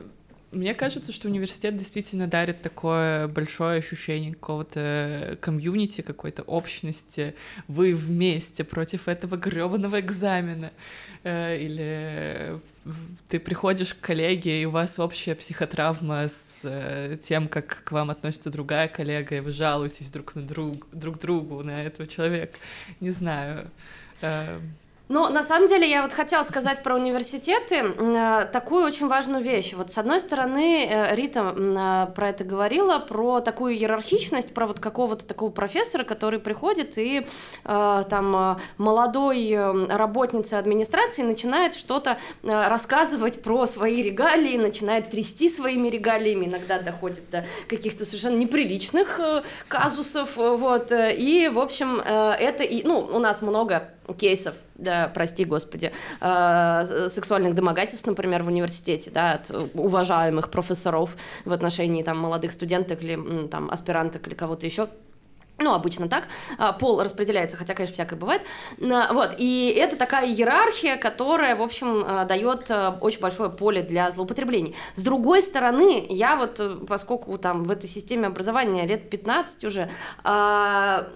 [0.54, 7.36] мне кажется, что университет действительно дарит такое большое ощущение какого-то комьюнити, какой-то общности.
[7.68, 10.72] Вы вместе против этого гребаного экзамена.
[11.24, 12.60] Э, или
[13.30, 18.10] ты приходишь к коллеге, и у вас общая психотравма с э, тем, как к вам
[18.10, 22.58] относится другая коллега, и вы жалуетесь друг на друг, друг другу на этого человека.
[23.00, 23.72] Не знаю.
[25.10, 29.74] Ну, на самом деле, я вот хотела сказать про университеты э, такую очень важную вещь.
[29.74, 34.80] Вот с одной стороны, э, Рита э, про это говорила, про такую иерархичность, про вот
[34.80, 37.28] какого-то такого профессора, который приходит и
[37.64, 39.56] там молодой
[39.88, 47.46] работнице администрации начинает что-то рассказывать про свои регалии, начинает трясти своими регалиями, иногда доходит до
[47.68, 49.20] каких-то совершенно неприличных
[49.68, 55.92] казусов, вот, и, в общем, это, и, ну, у нас много кейсов, да, прости господи,
[56.20, 61.16] э, сексуальных домогательств, например, в университете, да, от уважаемых профессоров
[61.46, 64.88] в отношении там молодых студенток или там аспиранток или кого-то еще,
[65.64, 68.42] ну, обычно так, а, пол распределяется, хотя, конечно, всякое бывает.
[68.80, 74.12] Вот, и это такая иерархия, которая, в общем, а, дает а, очень большое поле для
[74.12, 74.76] злоупотреблений.
[74.96, 79.90] С другой стороны, я вот, э, поскольку там в этой системе образования лет 15 уже,
[80.24, 81.08] эта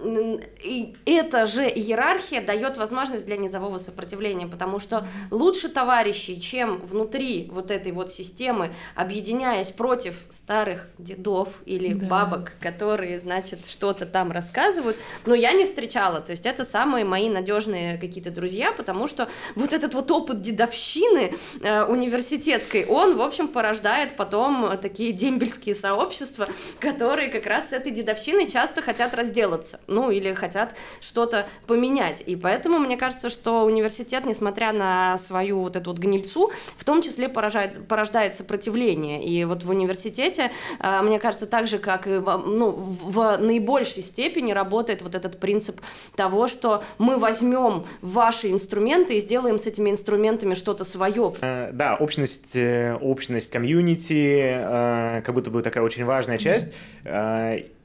[1.46, 7.92] же иерархия дает возможность для низового сопротивления, потому что лучше товарищей, чем внутри вот этой
[7.92, 12.06] вот системы, объединяясь против старых дедов или да.
[12.06, 17.28] бабок, которые, значит, что-то там рассказывают, но я не встречала, то есть это самые мои
[17.28, 23.48] надежные какие-то друзья, потому что вот этот вот опыт дедовщины э, университетской, он, в общем,
[23.48, 26.46] порождает потом такие дембельские сообщества,
[26.78, 32.36] которые как раз с этой дедовщиной часто хотят разделаться, ну или хотят что-то поменять, и
[32.36, 37.28] поэтому мне кажется, что университет, несмотря на свою вот эту вот гнильцу, в том числе
[37.28, 42.36] поражает, порождает сопротивление, и вот в университете, э, мне кажется, так же, как и в,
[42.46, 45.80] ну, в наибольшей степени степени работает вот этот принцип
[46.16, 51.34] того, что мы возьмем ваши инструменты и сделаем с этими инструментами что-то свое.
[51.40, 56.74] Э, да, общность, э, общность комьюнити, э, как будто бы такая очень важная часть,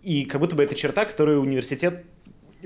[0.02, 2.04] и как будто бы это черта, которую университет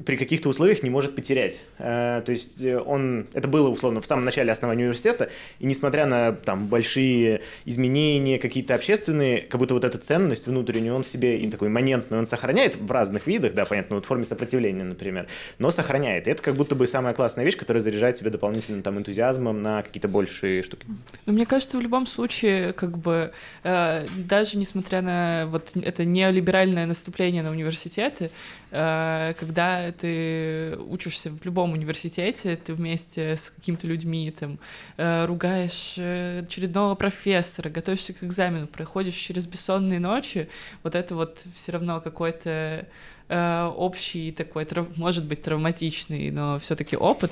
[0.05, 1.59] при каких-то условиях не может потерять.
[1.77, 5.29] Э, то есть э, он, это было условно в самом начале основания университета,
[5.59, 11.03] и несмотря на там большие изменения какие-то общественные, как будто вот эта ценность внутреннюю он
[11.03, 14.25] в себе и такой имманентный, он сохраняет в разных видах, да, понятно, вот в форме
[14.25, 15.27] сопротивления, например,
[15.59, 16.27] но сохраняет.
[16.27, 19.81] И это как будто бы самая классная вещь, которая заряжает тебя дополнительным там энтузиазмом на
[19.81, 20.85] какие-то большие штуки.
[20.87, 20.95] Но
[21.27, 23.31] ну, мне кажется, в любом случае, как бы
[23.63, 28.31] э, даже несмотря на вот это неолиберальное наступление на университеты,
[28.69, 34.59] когда ты учишься в любом университете, ты вместе с какими-то людьми там
[34.97, 40.49] э, ругаешь э, очередного профессора, готовишься к экзамену, проходишь через бессонные ночи,
[40.83, 42.87] вот это вот все равно какой-то
[43.29, 44.65] общий такой,
[44.95, 47.31] может быть, травматичный, но все-таки опыт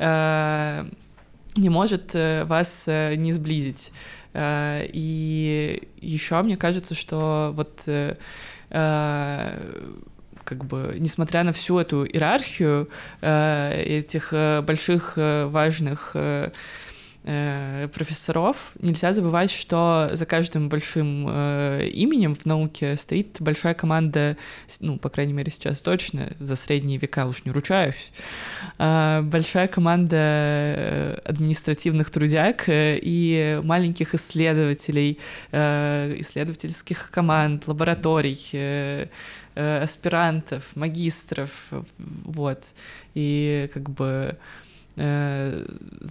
[0.00, 3.92] не может вас не сблизить.
[4.34, 7.84] И еще мне кажется, что вот
[10.48, 12.88] как бы, несмотря на всю эту иерархию
[13.20, 16.50] э, этих э, больших э, важных э,
[17.22, 24.36] профессоров, нельзя забывать, что за каждым большим э, именем в науке стоит большая команда,
[24.80, 28.12] ну, по крайней мере, сейчас точно, за средние века уж не ручаюсь,
[28.78, 35.18] э, большая команда э, административных трудяг э, и маленьких исследователей,
[35.52, 39.06] э, исследовательских команд, лабораторий, э,
[39.54, 41.50] э, аспирантов, магистров,
[41.98, 42.72] вот.
[43.14, 44.36] И как бы
[44.98, 45.64] э,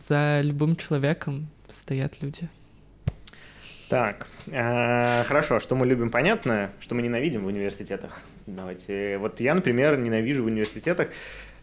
[0.08, 2.50] за любым человеком стоят люди.
[3.90, 8.20] Так, э, хорошо, что мы любим, понятно, что мы ненавидим в университетах.
[8.46, 9.18] Давайте.
[9.18, 11.10] Вот я, например, ненавижу в университетах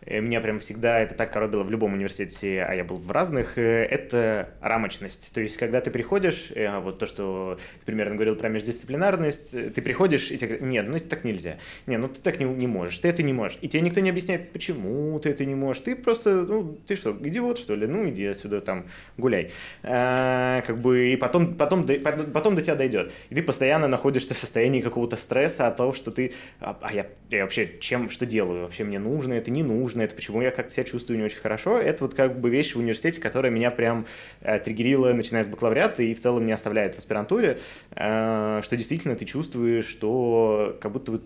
[0.07, 3.85] меня прям всегда это так коробило в любом университете, а я был в разных, э,
[3.85, 5.33] это рамочность.
[5.33, 9.83] То есть, когда ты приходишь, э, вот то, что ты примерно говорил про междисциплинарность, ты
[9.83, 11.57] приходишь и тебе говорят, нет, ну так нельзя.
[11.87, 13.59] Не, ну ты так не, не можешь, ты это не можешь.
[13.63, 15.83] И тебе никто не объясняет, почему ты это не можешь.
[15.83, 17.87] Ты просто, ну, ты что, идиот, что ли?
[17.87, 18.87] Ну, иди отсюда, там,
[19.17, 19.53] гуляй.
[19.83, 23.13] А, как бы, и потом, потом, потом до тебя дойдет.
[23.31, 27.07] И ты постоянно находишься в состоянии какого-то стресса от того, что ты, а, а я,
[27.31, 28.65] я вообще чем, что делаю?
[28.65, 31.41] Вообще мне нужно, это не нужно нужно, это почему я как-то себя чувствую не очень
[31.41, 31.79] хорошо.
[31.79, 34.07] Это вот как бы вещь в университете, которая меня прям
[34.41, 37.59] э, триггерила, начиная с бакалавриата, и в целом не оставляет в аспирантуре,
[37.95, 41.23] э, что действительно ты чувствуешь, что как будто бы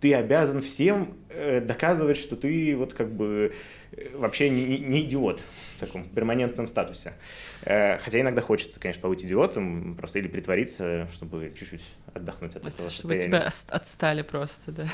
[0.00, 1.14] ты обязан всем
[1.60, 3.54] доказывать, что ты вот как бы
[3.92, 5.40] э, вообще не, не идиот
[5.76, 7.14] в таком перманентном статусе.
[7.64, 11.82] Э, хотя иногда хочется, конечно, побыть идиотом, просто или притвориться, чтобы чуть-чуть
[12.14, 13.26] отдохнуть от этого чтобы состояния.
[13.26, 14.86] тебя отстали просто, да.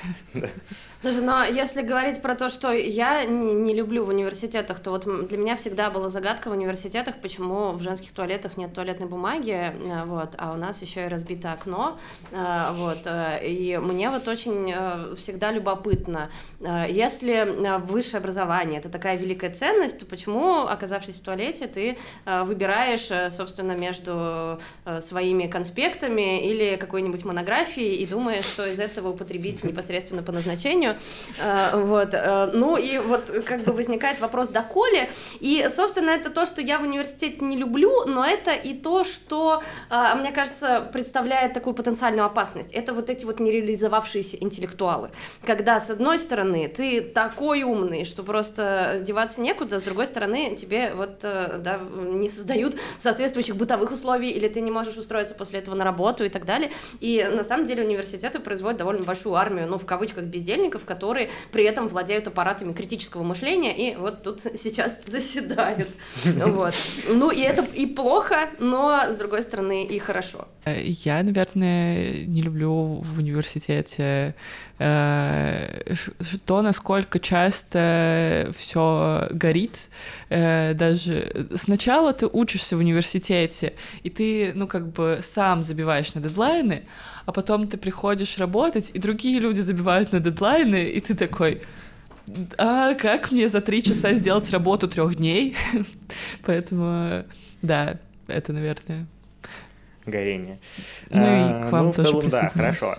[1.01, 5.29] Слушай, но если говорить про то, что я не, не люблю в университетах, то вот
[5.29, 10.05] для меня всегда была загадка в университетах, почему в женских туалетах нет туалетной бумаги, э,
[10.05, 11.99] вот, а у нас еще и разбито окно,
[12.33, 13.07] э, вот,
[13.43, 16.28] и мне вот очень всегда любопытно,
[16.61, 23.11] если высшее образование— это такая великая ценность, то почему, оказавшись в туалете, ты выбираешь выбираешь,
[23.11, 29.65] э, собственно, между э, своими конспектами или какой-нибудь монографией и думаешь, что из этого употребить
[29.65, 30.97] непосредственно по назначению.
[31.43, 32.15] Э, вот.
[32.55, 35.11] Ну и вот как бы возникает вопрос, доколе.
[35.41, 39.63] И, собственно, это то, что я в университете не люблю, но это и то, что,
[39.91, 42.73] мне кажется, представляет такую потенциальную опасность.
[42.73, 45.11] Это вот эти вот нереализовавшиеся интеллектуалы.
[45.45, 50.93] Когда, с одной стороны, ты такой умный, что просто деваться некуда, с другой стороны, тебе
[50.95, 55.85] вот да, не создают соответствующих бытовых условий, или ты не можешь устроиться после этого на
[55.85, 56.71] работу и так далее.
[57.01, 61.65] И на самом деле университеты производят довольно большую армию, ну, в кавычках, бездельников, которые при
[61.65, 65.89] этом владеют аппаратами критического мышления, и вот тут сейчас заседают.
[66.59, 66.75] Вот.
[67.09, 70.49] Ну, и это и плохо, но, с другой стороны, и хорошо.
[70.67, 74.33] Я, наверное, не люблю в университете Э,
[74.79, 79.89] то, насколько часто все горит,
[80.29, 83.75] э, даже сначала ты учишься в университете,
[84.05, 86.85] и ты, ну, как бы сам забиваешь на дедлайны,
[87.27, 91.63] а потом ты приходишь работать, и другие люди забивают на дедлайны, и ты такой,
[92.57, 95.57] а как мне за три часа сделать работу трех дней?
[96.45, 97.25] Поэтому,
[97.63, 97.99] да,
[98.29, 99.07] это, наверное...
[100.07, 100.59] Горение.
[101.11, 102.95] Ну и к вам ну, тоже целом, да, хорошо.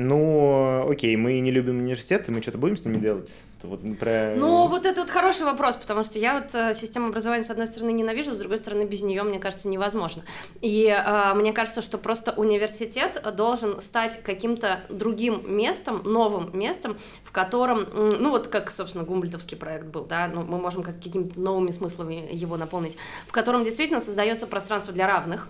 [0.00, 3.32] Ну, окей, мы не любим университет, и мы что-то будем с ними делать?
[3.64, 4.32] Вот про...
[4.36, 7.66] Ну, вот это вот хороший вопрос, потому что я вот э, систему образования, с одной
[7.66, 10.22] стороны, ненавижу, с другой стороны, без нее, мне кажется, невозможно.
[10.60, 17.32] И э, мне кажется, что просто университет должен стать каким-то другим местом, новым местом, в
[17.32, 21.72] котором, ну вот как, собственно, гумбольтовский проект был, да, ну, мы можем как какими-то новыми
[21.72, 22.96] смыслами его наполнить,
[23.26, 25.48] в котором действительно создается пространство для равных,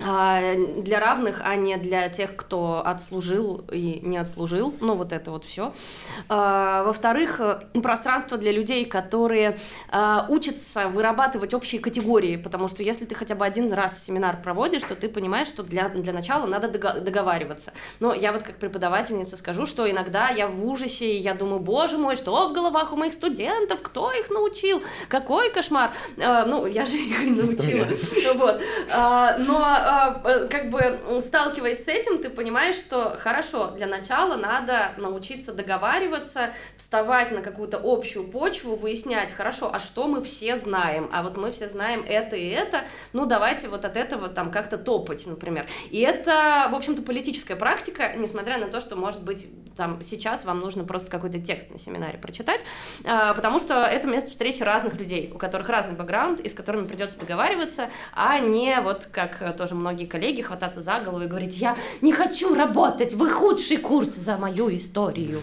[0.00, 4.74] для равных, а не для тех, кто отслужил и не отслужил.
[4.80, 5.74] Ну, вот это вот все.
[6.28, 9.58] А, во-вторых, э, пространство для людей, которые
[9.90, 14.84] а, учатся вырабатывать общие категории, потому что если ты хотя бы один раз семинар проводишь,
[14.84, 17.72] то ты понимаешь, что для, для начала надо договариваться.
[18.00, 21.98] Но я вот как преподавательница скажу, что иногда я в ужасе, и я думаю, боже
[21.98, 25.92] мой, что в головах у моих студентов, кто их научил, какой кошмар.
[26.16, 27.86] Ну, я же их научила.
[28.34, 28.60] Вот.
[28.90, 29.89] Но а, э,
[30.50, 37.32] как бы сталкиваясь с этим, ты понимаешь, что хорошо, для начала надо научиться договариваться, вставать
[37.32, 41.68] на какую-то общую почву, выяснять, хорошо, а что мы все знаем, а вот мы все
[41.68, 45.66] знаем это и это, ну давайте вот от этого там как-то топать, например.
[45.90, 50.60] И это, в общем-то, политическая практика, несмотря на то, что, может быть, там сейчас вам
[50.60, 52.64] нужно просто какой-то текст на семинаре прочитать,
[53.04, 56.86] а, потому что это место встречи разных людей, у которых разный бэкграунд, и с которыми
[56.86, 61.76] придется договариваться, а не вот как тоже многие коллеги хвататься за голову и говорить, я
[62.00, 65.40] не хочу работать, вы худший курс за мою историю.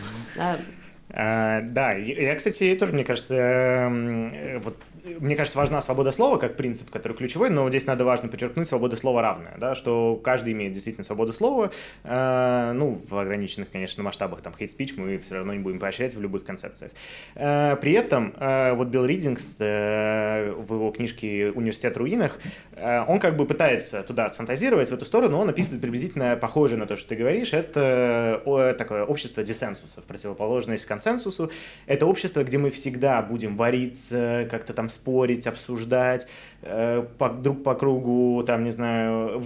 [1.09, 4.75] А, да, я, кстати, тоже, мне кажется, эм, э, вот
[5.19, 8.95] мне кажется, важна свобода слова как принцип, который ключевой, но здесь надо важно подчеркнуть свобода
[8.95, 11.71] слова равная, да, что каждый имеет действительно свободу слова,
[12.03, 16.15] э, ну, в ограниченных, конечно, масштабах, там, hate speech мы все равно не будем поощрять
[16.15, 16.91] в любых концепциях.
[17.35, 22.39] Э, при этом э, вот Билл Ридингс э, в его книжке «Университет в руинах»,
[22.73, 26.85] э, он как бы пытается туда сфантазировать в эту сторону, он описывает приблизительно похоже на
[26.85, 31.51] то, что ты говоришь, это о, такое общество диссенсуса, в противоположность консенсусу,
[31.85, 36.27] это общество, где мы всегда будем вариться, как-то там спорить, обсуждать
[36.61, 39.43] э, по, друг по кругу, там, не знаю,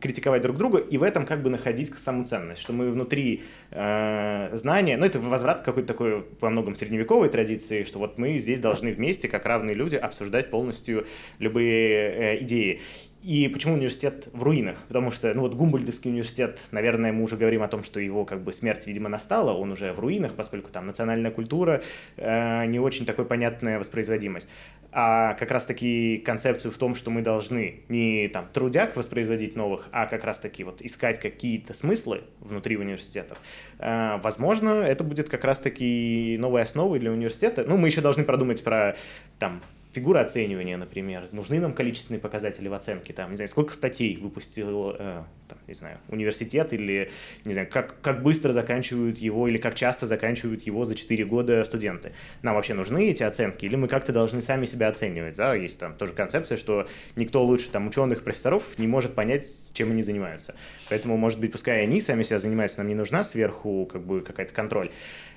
[0.00, 4.50] критиковать друг друга, и в этом как бы находить саму ценность, что мы внутри э,
[4.52, 8.92] знания, ну, это возврат какой-то такой во многом средневековой традиции, что вот мы здесь должны
[8.92, 11.06] вместе, как равные люди, обсуждать полностью
[11.38, 12.80] любые э, идеи.
[13.22, 14.78] И почему университет в руинах?
[14.88, 18.42] Потому что, ну вот Гумбольдовский университет, наверное, мы уже говорим о том, что его как
[18.42, 21.82] бы смерть, видимо, настала, он уже в руинах, поскольку там национальная культура,
[22.16, 24.48] э, не очень такой понятная воспроизводимость.
[24.90, 30.06] А как раз-таки концепцию в том, что мы должны не там трудяк воспроизводить новых, а
[30.06, 33.38] как раз-таки вот искать какие-то смыслы внутри университетов.
[33.78, 37.64] Э, возможно, это будет как раз-таки новой основой для университета.
[37.66, 38.96] Ну, мы еще должны продумать про
[39.38, 39.60] там
[39.92, 41.28] фигура оценивания, например.
[41.32, 45.74] Нужны нам количественные показатели в оценке, там, не знаю, сколько статей выпустил, э, там, не
[45.74, 47.10] знаю, университет, или,
[47.44, 51.64] не знаю, как, как быстро заканчивают его, или как часто заканчивают его за 4 года
[51.64, 52.12] студенты.
[52.42, 55.94] Нам вообще нужны эти оценки, или мы как-то должны сами себя оценивать, да, есть там
[55.94, 56.86] тоже концепция, что
[57.16, 60.54] никто лучше там ученых, профессоров не может понять, чем они занимаются.
[60.88, 64.52] Поэтому, может быть, пускай они сами себя занимаются, нам не нужна сверху как бы какая-то
[64.52, 64.90] контроль.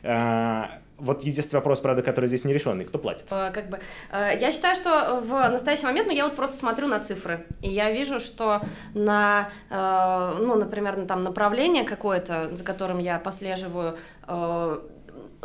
[0.04, 2.86] А, вот единственный вопрос, правда, который здесь не решенный.
[2.86, 3.26] Кто платит?
[3.32, 3.80] Э, как бы,
[4.12, 7.70] э, я считаю, что в настоящий момент, ну, я вот просто смотрю на цифры, и
[7.70, 8.62] я вижу, что
[8.94, 13.98] на, э, ну, например, там направление какое-то, за которым я послеживаю,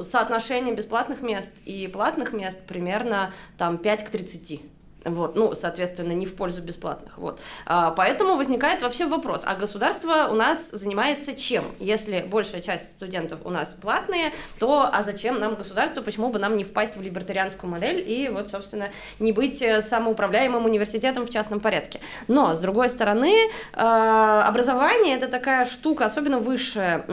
[0.00, 4.62] соотношение бесплатных мест и платных мест примерно там 5 к 30.
[5.08, 7.18] Вот, ну, соответственно, не в пользу бесплатных.
[7.18, 7.40] Вот.
[7.66, 11.64] А, поэтому возникает вообще вопрос, а государство у нас занимается чем?
[11.80, 16.56] Если большая часть студентов у нас платные, то а зачем нам государство, почему бы нам
[16.56, 21.60] не впасть в либертарианскую модель и вот, собственно, не быть э, самоуправляемым университетом в частном
[21.60, 22.00] порядке?
[22.26, 27.04] Но, с другой стороны, а, образование это такая штука, особенно высшая,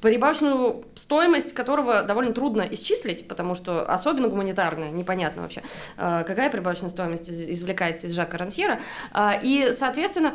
[0.00, 5.62] прибавочную стоимость которого довольно трудно исчислить, потому что особенно гуманитарная, непонятно вообще,
[5.96, 8.80] а, какая прибавочная стоимость извлекается из Жака Рансьера.
[9.12, 10.34] А, и, соответственно,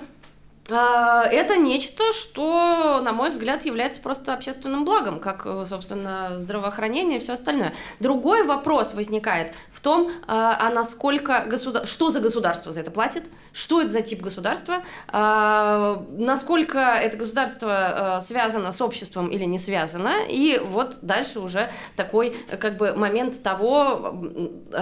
[0.70, 7.34] это нечто, что, на мой взгляд, является просто общественным благом, как, собственно, здравоохранение и все
[7.34, 7.74] остальное.
[8.00, 11.88] Другой вопрос возникает в том, а, а насколько государ...
[11.88, 18.20] что за государство за это платит, что это за тип государства, а, насколько это государство
[18.22, 24.22] связано с обществом или не связано, и вот дальше уже такой как бы момент того,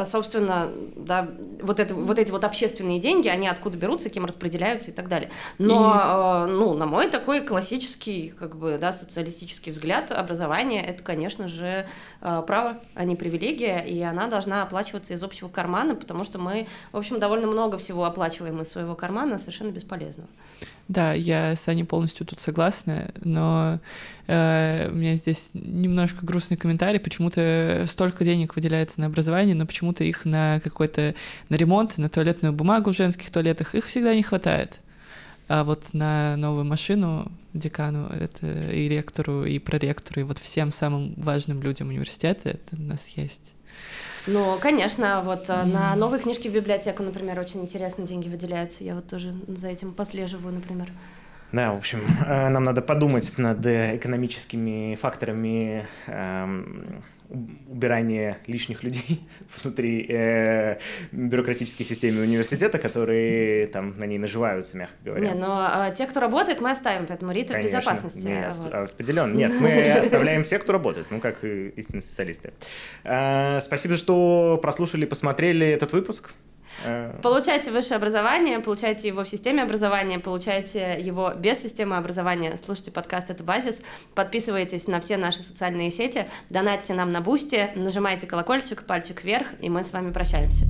[0.05, 1.27] собственно, да,
[1.61, 5.29] вот, это, вот эти вот общественные деньги, они откуда берутся, кем распределяются и так далее.
[5.57, 6.51] Но Но, и...
[6.51, 11.86] ну, на мой такой классический, как бы, да, социалистический взгляд, образование— это, конечно же,
[12.21, 16.97] право, а не привилегия, и она должна оплачиваться из общего кармана, потому что мы, в
[16.97, 20.28] общем, довольно много всего оплачиваем из своего кармана, совершенно бесполезного.
[20.88, 23.80] Да, я с Аней полностью тут согласна, но
[24.28, 26.99] э, у меня здесь немножко грустный комментарий.
[26.99, 31.15] Почему-то столько денег выделяется на образование, но почему-то их на какой-то
[31.49, 34.80] на ремонт, на туалетную бумагу в женских туалетах их всегда не хватает.
[35.48, 41.14] А вот на новую машину декану это и ректору, и проректору, и вот всем самым
[41.18, 43.54] важным людям университета это у нас есть.
[44.28, 45.66] Ну, конечно, вот mm.
[45.66, 48.84] на новые книжки в библиотеку, например, очень интересно деньги выделяются.
[48.84, 50.89] Я вот тоже за этим послеживаю, например.
[51.52, 55.88] Да, в общем, э, нам надо подумать над экономическими факторами
[57.67, 59.27] убирания лишних людей
[59.61, 60.79] внутри э,
[61.11, 65.29] бюрократической системы университета, которые там на ней наживаются, мягко говоря.
[65.29, 68.27] Не, но э, те, кто работает, мы оставим, поэтому Рита Конечно, безопасности.
[68.27, 68.73] Нет, вот.
[68.73, 69.36] определенно.
[69.36, 72.53] Нет, мы оставляем всех, кто работает, ну, как истинные специалисты.
[73.03, 76.33] Э, спасибо, что прослушали, посмотрели этот выпуск.
[76.84, 82.57] Э, получайте высшее образование, получайте его в системе образования, получайте его без системы образования.
[82.57, 83.82] Слушайте подкаст «Это базис»,
[84.13, 89.69] подписывайтесь на все наши социальные сети, донатьте нам на Boosty, нажимайте колокольчик, пальчик вверх, и
[89.69, 90.65] мы с вами прощаемся.